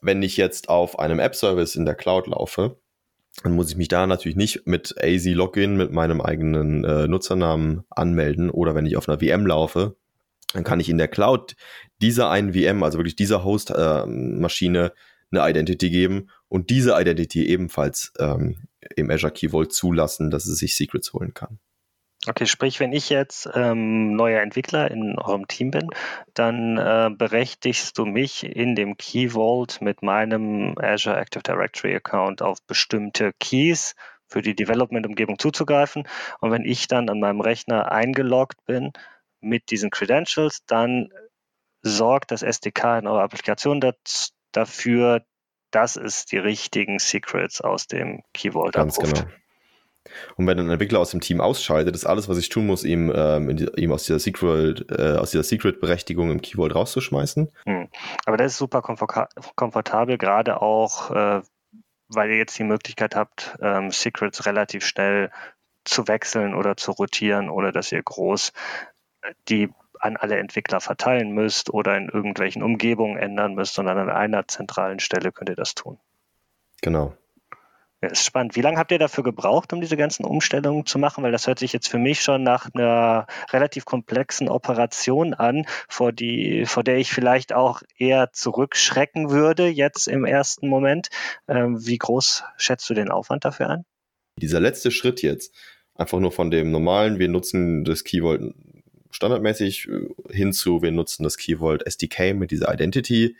Wenn 0.00 0.22
ich 0.22 0.36
jetzt 0.36 0.68
auf 0.68 0.98
einem 0.98 1.18
App-Service 1.18 1.74
in 1.74 1.84
der 1.84 1.96
Cloud 1.96 2.28
laufe, 2.28 2.78
dann 3.42 3.52
muss 3.52 3.70
ich 3.70 3.76
mich 3.76 3.88
da 3.88 4.06
natürlich 4.06 4.36
nicht 4.36 4.66
mit 4.66 4.94
AZ 5.00 5.24
Login 5.26 5.76
mit 5.76 5.92
meinem 5.92 6.20
eigenen 6.20 6.84
äh, 6.84 7.06
Nutzernamen 7.06 7.84
anmelden 7.90 8.50
oder 8.50 8.74
wenn 8.74 8.86
ich 8.86 8.96
auf 8.96 9.08
einer 9.08 9.20
VM 9.20 9.46
laufe, 9.46 9.96
dann 10.54 10.64
kann 10.64 10.80
ich 10.80 10.88
in 10.88 10.98
der 10.98 11.08
Cloud 11.08 11.54
dieser 12.00 12.30
einen 12.30 12.54
VM, 12.54 12.82
also 12.82 12.98
wirklich 12.98 13.16
dieser 13.16 13.44
Host-Maschine, 13.44 14.86
äh, 14.86 14.90
eine 15.30 15.50
Identity 15.50 15.90
geben 15.90 16.30
und 16.48 16.70
diese 16.70 16.98
Identity 16.98 17.46
ebenfalls 17.46 18.12
ähm, 18.18 18.56
im 18.96 19.10
Azure 19.10 19.32
Key 19.32 19.50
Vault 19.50 19.72
zulassen, 19.72 20.30
dass 20.30 20.46
es 20.46 20.58
sich 20.58 20.74
Secrets 20.74 21.12
holen 21.12 21.34
kann. 21.34 21.58
Okay, 22.26 22.46
sprich, 22.46 22.80
wenn 22.80 22.92
ich 22.92 23.10
jetzt 23.10 23.48
ähm, 23.54 24.16
neuer 24.16 24.42
Entwickler 24.42 24.90
in 24.90 25.18
eurem 25.18 25.46
Team 25.46 25.70
bin, 25.70 25.88
dann 26.34 26.76
äh, 26.76 27.10
berechtigst 27.16 27.96
du 27.96 28.06
mich 28.06 28.44
in 28.44 28.74
dem 28.74 28.96
Key 28.96 29.30
Vault 29.30 29.80
mit 29.80 30.02
meinem 30.02 30.74
Azure 30.78 31.16
Active 31.16 31.44
Directory 31.44 31.94
Account 31.94 32.42
auf 32.42 32.60
bestimmte 32.66 33.32
Keys 33.38 33.94
für 34.26 34.42
die 34.42 34.56
Development-Umgebung 34.56 35.38
zuzugreifen. 35.38 36.08
Und 36.40 36.50
wenn 36.50 36.64
ich 36.64 36.88
dann 36.88 37.08
an 37.08 37.20
meinem 37.20 37.40
Rechner 37.40 37.92
eingeloggt 37.92 38.64
bin 38.66 38.92
mit 39.40 39.70
diesen 39.70 39.90
Credentials, 39.90 40.64
dann 40.66 41.10
sorgt 41.82 42.32
das 42.32 42.42
SDK 42.42 42.98
in 42.98 43.06
eurer 43.06 43.22
Applikation 43.22 43.80
das, 43.80 44.32
dafür, 44.50 45.24
dass 45.70 45.96
es 45.96 46.26
die 46.26 46.38
richtigen 46.38 46.98
Secrets 46.98 47.60
aus 47.60 47.86
dem 47.86 48.22
Key 48.34 48.50
Vault 48.52 48.74
Ganz 48.74 48.98
abruft. 48.98 49.24
genau. 49.24 49.30
Und 50.36 50.46
wenn 50.46 50.58
ein 50.58 50.70
Entwickler 50.70 51.00
aus 51.00 51.10
dem 51.10 51.20
Team 51.20 51.40
ausscheidet, 51.40 51.94
ist 51.94 52.06
alles, 52.06 52.28
was 52.28 52.38
ich 52.38 52.48
tun 52.48 52.66
muss, 52.66 52.84
ihm, 52.84 53.12
ähm, 53.14 53.56
die, 53.56 53.68
ihm 53.76 53.92
aus 53.92 54.04
dieser 54.04 54.18
Secret, 54.18 54.86
äh, 54.90 55.16
aus 55.16 55.30
dieser 55.30 55.44
Secret-Berechtigung 55.44 56.30
im 56.30 56.40
Keyword 56.40 56.74
rauszuschmeißen. 56.74 57.50
Hm. 57.64 57.88
Aber 58.24 58.36
das 58.36 58.52
ist 58.52 58.58
super 58.58 58.82
komfortabel, 58.82 60.18
gerade 60.18 60.62
auch, 60.62 61.10
äh, 61.10 61.42
weil 62.08 62.30
ihr 62.30 62.38
jetzt 62.38 62.58
die 62.58 62.64
Möglichkeit 62.64 63.14
habt, 63.14 63.56
ähm, 63.60 63.90
Secrets 63.90 64.46
relativ 64.46 64.84
schnell 64.84 65.30
zu 65.84 66.08
wechseln 66.08 66.54
oder 66.54 66.76
zu 66.76 66.92
rotieren, 66.92 67.50
ohne 67.50 67.72
dass 67.72 67.92
ihr 67.92 68.02
groß 68.02 68.52
äh, 69.22 69.34
die 69.48 69.70
an 70.00 70.16
alle 70.16 70.38
Entwickler 70.38 70.80
verteilen 70.80 71.32
müsst 71.32 71.70
oder 71.70 71.96
in 71.96 72.08
irgendwelchen 72.08 72.62
Umgebungen 72.62 73.16
ändern 73.16 73.54
müsst, 73.54 73.74
sondern 73.74 73.98
an 73.98 74.10
einer 74.10 74.46
zentralen 74.46 75.00
Stelle 75.00 75.32
könnt 75.32 75.50
ihr 75.50 75.56
das 75.56 75.74
tun. 75.74 75.98
Genau. 76.82 77.14
Ja, 78.00 78.10
ist 78.10 78.24
spannend. 78.24 78.54
Wie 78.54 78.60
lange 78.60 78.78
habt 78.78 78.92
ihr 78.92 78.98
dafür 79.00 79.24
gebraucht, 79.24 79.72
um 79.72 79.80
diese 79.80 79.96
ganzen 79.96 80.24
Umstellungen 80.24 80.86
zu 80.86 81.00
machen? 81.00 81.24
Weil 81.24 81.32
das 81.32 81.48
hört 81.48 81.58
sich 81.58 81.72
jetzt 81.72 81.88
für 81.88 81.98
mich 81.98 82.22
schon 82.22 82.44
nach 82.44 82.68
einer 82.72 83.26
relativ 83.50 83.86
komplexen 83.86 84.48
Operation 84.48 85.34
an, 85.34 85.66
vor, 85.88 86.12
die, 86.12 86.64
vor 86.64 86.84
der 86.84 86.98
ich 86.98 87.10
vielleicht 87.10 87.52
auch 87.52 87.82
eher 87.96 88.30
zurückschrecken 88.32 89.30
würde 89.30 89.66
jetzt 89.66 90.06
im 90.06 90.24
ersten 90.24 90.68
Moment. 90.68 91.08
Ähm, 91.48 91.84
wie 91.84 91.98
groß 91.98 92.44
schätzt 92.56 92.88
du 92.88 92.94
den 92.94 93.10
Aufwand 93.10 93.44
dafür 93.44 93.68
an? 93.68 93.84
Dieser 94.36 94.60
letzte 94.60 94.92
Schritt 94.92 95.20
jetzt, 95.22 95.52
einfach 95.96 96.20
nur 96.20 96.30
von 96.30 96.52
dem 96.52 96.70
normalen, 96.70 97.18
wir 97.18 97.28
nutzen 97.28 97.84
das 97.84 98.04
Keyword 98.04 98.54
standardmäßig 99.10 99.88
äh, 99.88 100.08
hinzu, 100.32 100.82
wir 100.82 100.92
nutzen 100.92 101.24
das 101.24 101.36
Keyword 101.36 101.84
SDK 101.84 102.34
mit 102.34 102.52
dieser 102.52 102.72
Identity. 102.72 103.36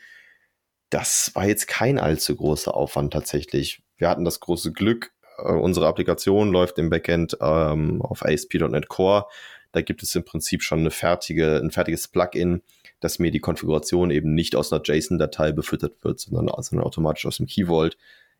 Das 0.90 1.30
war 1.34 1.46
jetzt 1.46 1.68
kein 1.68 2.00
allzu 2.00 2.34
großer 2.34 2.74
Aufwand 2.74 3.12
tatsächlich 3.12 3.82
wir 3.98 4.08
hatten 4.08 4.24
das 4.24 4.40
große 4.40 4.72
Glück, 4.72 5.12
äh, 5.38 5.52
unsere 5.52 5.86
Applikation 5.86 6.50
läuft 6.50 6.78
im 6.78 6.90
Backend 6.90 7.36
ähm, 7.40 8.02
auf 8.02 8.24
ASP.NET 8.24 8.88
Core. 8.88 9.26
Da 9.72 9.82
gibt 9.82 10.02
es 10.02 10.14
im 10.14 10.24
Prinzip 10.24 10.62
schon 10.62 10.80
eine 10.80 10.90
fertige, 10.90 11.60
ein 11.62 11.70
fertiges 11.70 12.08
Plugin, 12.08 12.62
dass 13.00 13.18
mir 13.18 13.30
die 13.30 13.40
Konfiguration 13.40 14.10
eben 14.10 14.34
nicht 14.34 14.56
aus 14.56 14.72
einer 14.72 14.82
JSON-Datei 14.82 15.52
befüttert 15.52 16.02
wird, 16.02 16.20
sondern, 16.20 16.50
sondern 16.62 16.86
automatisch 16.86 17.26
aus 17.26 17.36
dem 17.36 17.46
Key 17.46 17.66
Vault. 17.66 17.96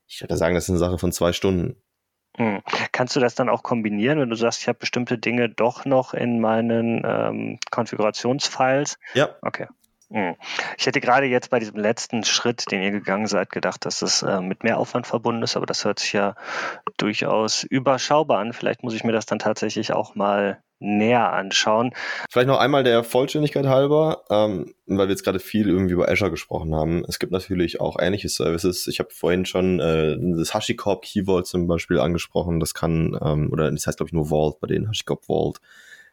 Ich 0.06 0.22
würde 0.22 0.36
sagen, 0.36 0.54
das 0.54 0.64
ist 0.64 0.70
eine 0.70 0.78
Sache 0.78 0.98
von 0.98 1.12
zwei 1.12 1.32
Stunden. 1.32 1.76
Hm. 2.36 2.62
Kannst 2.92 3.14
du 3.14 3.20
das 3.20 3.34
dann 3.34 3.48
auch 3.48 3.62
kombinieren, 3.62 4.20
wenn 4.20 4.30
du 4.30 4.36
sagst, 4.36 4.62
ich 4.62 4.68
habe 4.68 4.78
bestimmte 4.78 5.18
Dinge 5.18 5.48
doch 5.48 5.84
noch 5.84 6.14
in 6.14 6.40
meinen 6.40 7.02
ähm, 7.04 7.58
Konfigurationsfiles? 7.70 8.98
Ja. 9.14 9.36
Okay. 9.42 9.66
Hm. 10.10 10.36
Ich 10.78 10.86
hätte 10.86 11.00
gerade 11.00 11.26
jetzt 11.26 11.50
bei 11.50 11.58
diesem 11.58 11.76
letzten 11.76 12.24
Schritt, 12.24 12.70
den 12.70 12.82
ihr 12.82 12.90
gegangen 12.90 13.26
seid, 13.26 13.50
gedacht, 13.50 13.84
dass 13.84 14.00
es 14.00 14.22
äh, 14.22 14.40
mit 14.40 14.64
mehr 14.64 14.78
Aufwand 14.78 15.06
verbunden 15.06 15.42
ist, 15.42 15.56
aber 15.56 15.66
das 15.66 15.84
hört 15.84 15.98
sich 15.98 16.14
ja 16.14 16.34
durchaus 16.96 17.62
überschaubar 17.64 18.38
an. 18.38 18.54
Vielleicht 18.54 18.82
muss 18.82 18.94
ich 18.94 19.04
mir 19.04 19.12
das 19.12 19.26
dann 19.26 19.38
tatsächlich 19.38 19.92
auch 19.92 20.14
mal 20.14 20.62
näher 20.80 21.32
anschauen. 21.32 21.92
Vielleicht 22.30 22.48
noch 22.48 22.58
einmal 22.58 22.84
der 22.84 23.04
Vollständigkeit 23.04 23.66
halber, 23.66 24.22
ähm, 24.30 24.74
weil 24.86 25.08
wir 25.08 25.10
jetzt 25.10 25.24
gerade 25.24 25.40
viel 25.40 25.68
irgendwie 25.68 25.94
über 25.94 26.08
Azure 26.08 26.30
gesprochen 26.30 26.74
haben. 26.74 27.04
Es 27.08 27.18
gibt 27.18 27.32
natürlich 27.32 27.80
auch 27.80 27.96
ähnliche 28.00 28.28
Services. 28.28 28.86
Ich 28.86 29.00
habe 29.00 29.10
vorhin 29.10 29.44
schon 29.44 29.80
äh, 29.80 30.16
das 30.36 30.54
HashiCorp 30.54 31.02
Key 31.02 31.24
Vault 31.26 31.46
zum 31.46 31.66
Beispiel 31.66 31.98
angesprochen. 31.98 32.60
Das 32.60 32.74
kann, 32.74 33.18
ähm, 33.20 33.50
oder 33.52 33.70
das 33.70 33.86
heißt 33.86 33.98
glaube 33.98 34.08
ich 34.08 34.14
nur 34.14 34.30
Vault 34.30 34.60
bei 34.60 34.68
denen, 34.68 34.88
HashiCorp 34.88 35.24
Vault. 35.26 35.58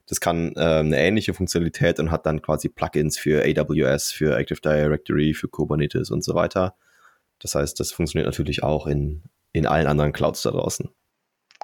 Das 0.07 0.19
kann 0.19 0.53
äh, 0.55 0.59
eine 0.59 0.97
ähnliche 0.97 1.33
Funktionalität 1.33 1.99
und 1.99 2.11
hat 2.11 2.25
dann 2.25 2.41
quasi 2.41 2.69
Plugins 2.69 3.17
für 3.17 3.43
AWS, 3.43 4.11
für 4.11 4.37
Active 4.37 4.61
Directory, 4.61 5.33
für 5.33 5.47
Kubernetes 5.47 6.11
und 6.11 6.23
so 6.23 6.35
weiter. 6.35 6.75
Das 7.39 7.55
heißt, 7.55 7.79
das 7.79 7.91
funktioniert 7.91 8.27
natürlich 8.27 8.63
auch 8.63 8.87
in, 8.87 9.23
in 9.51 9.65
allen 9.65 9.87
anderen 9.87 10.13
Clouds 10.13 10.43
da 10.43 10.51
draußen. 10.51 10.89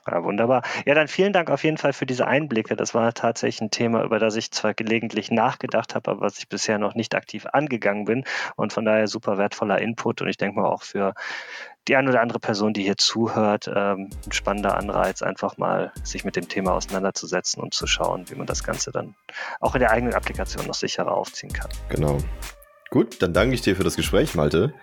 Ja, 0.07 0.23
wunderbar. 0.23 0.63
Ja, 0.85 0.95
dann 0.95 1.07
vielen 1.07 1.31
Dank 1.31 1.51
auf 1.51 1.63
jeden 1.63 1.77
Fall 1.77 1.93
für 1.93 2.07
diese 2.07 2.25
Einblicke. 2.25 2.75
Das 2.75 2.95
war 2.95 3.13
tatsächlich 3.13 3.61
ein 3.61 3.71
Thema, 3.71 4.03
über 4.03 4.17
das 4.17 4.35
ich 4.35 4.51
zwar 4.51 4.73
gelegentlich 4.73 5.29
nachgedacht 5.29 5.93
habe, 5.93 6.11
aber 6.11 6.21
was 6.21 6.39
ich 6.39 6.49
bisher 6.49 6.79
noch 6.79 6.95
nicht 6.95 7.13
aktiv 7.13 7.45
angegangen 7.45 8.05
bin. 8.05 8.23
Und 8.55 8.73
von 8.73 8.83
daher 8.83 9.07
super 9.07 9.37
wertvoller 9.37 9.79
Input. 9.79 10.21
Und 10.21 10.27
ich 10.27 10.37
denke 10.37 10.59
mal 10.59 10.67
auch 10.67 10.81
für 10.81 11.13
die 11.87 11.95
eine 11.95 12.09
oder 12.09 12.21
andere 12.21 12.39
Person, 12.39 12.73
die 12.73 12.83
hier 12.83 12.97
zuhört, 12.97 13.67
ähm, 13.67 14.09
ein 14.25 14.31
spannender 14.31 14.77
Anreiz, 14.77 15.21
einfach 15.21 15.57
mal 15.57 15.91
sich 16.03 16.23
mit 16.23 16.35
dem 16.35 16.47
Thema 16.47 16.73
auseinanderzusetzen 16.73 17.61
und 17.61 17.73
zu 17.73 17.85
schauen, 17.85 18.29
wie 18.29 18.35
man 18.35 18.47
das 18.47 18.63
Ganze 18.63 18.91
dann 18.91 19.15
auch 19.59 19.75
in 19.75 19.81
der 19.81 19.91
eigenen 19.91 20.13
Applikation 20.13 20.65
noch 20.67 20.75
sicherer 20.75 21.11
aufziehen 21.11 21.53
kann. 21.53 21.69
Genau. 21.89 22.17
Gut, 22.89 23.21
dann 23.21 23.33
danke 23.33 23.55
ich 23.55 23.61
dir 23.61 23.75
für 23.75 23.83
das 23.83 23.95
Gespräch, 23.95 24.35
Malte. 24.35 24.73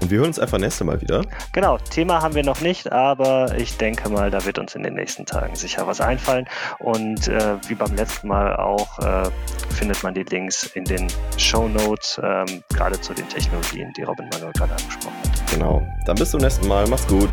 Und 0.00 0.10
wir 0.10 0.18
hören 0.18 0.28
uns 0.28 0.38
einfach 0.38 0.58
nächste 0.58 0.84
Mal 0.84 1.00
wieder. 1.00 1.22
Genau, 1.52 1.78
Thema 1.78 2.22
haben 2.22 2.34
wir 2.34 2.42
noch 2.42 2.60
nicht, 2.60 2.90
aber 2.90 3.54
ich 3.56 3.76
denke 3.76 4.08
mal, 4.08 4.30
da 4.30 4.44
wird 4.44 4.58
uns 4.58 4.74
in 4.74 4.82
den 4.82 4.94
nächsten 4.94 5.26
Tagen 5.26 5.54
sicher 5.54 5.86
was 5.86 6.00
einfallen. 6.00 6.48
Und 6.78 7.28
äh, 7.28 7.56
wie 7.68 7.74
beim 7.74 7.94
letzten 7.94 8.28
Mal 8.28 8.56
auch 8.56 8.98
äh, 9.00 9.30
findet 9.70 10.02
man 10.02 10.14
die 10.14 10.22
Links 10.22 10.66
in 10.74 10.84
den 10.84 11.06
Show 11.36 11.68
Notes, 11.68 12.20
ähm, 12.22 12.62
gerade 12.70 13.00
zu 13.00 13.12
den 13.14 13.28
Technologien, 13.28 13.92
die 13.96 14.02
Robin 14.02 14.28
Manuel 14.30 14.52
gerade 14.52 14.72
angesprochen 14.72 15.16
hat. 15.24 15.50
Genau. 15.52 15.86
Dann 16.06 16.16
bis 16.16 16.30
zum 16.30 16.40
nächsten 16.40 16.66
Mal. 16.66 16.86
Mach's 16.88 17.06
gut. 17.06 17.30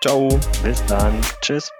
Ciao. 0.00 0.28
Bis 0.62 0.84
dann. 0.86 1.20
Tschüss. 1.40 1.70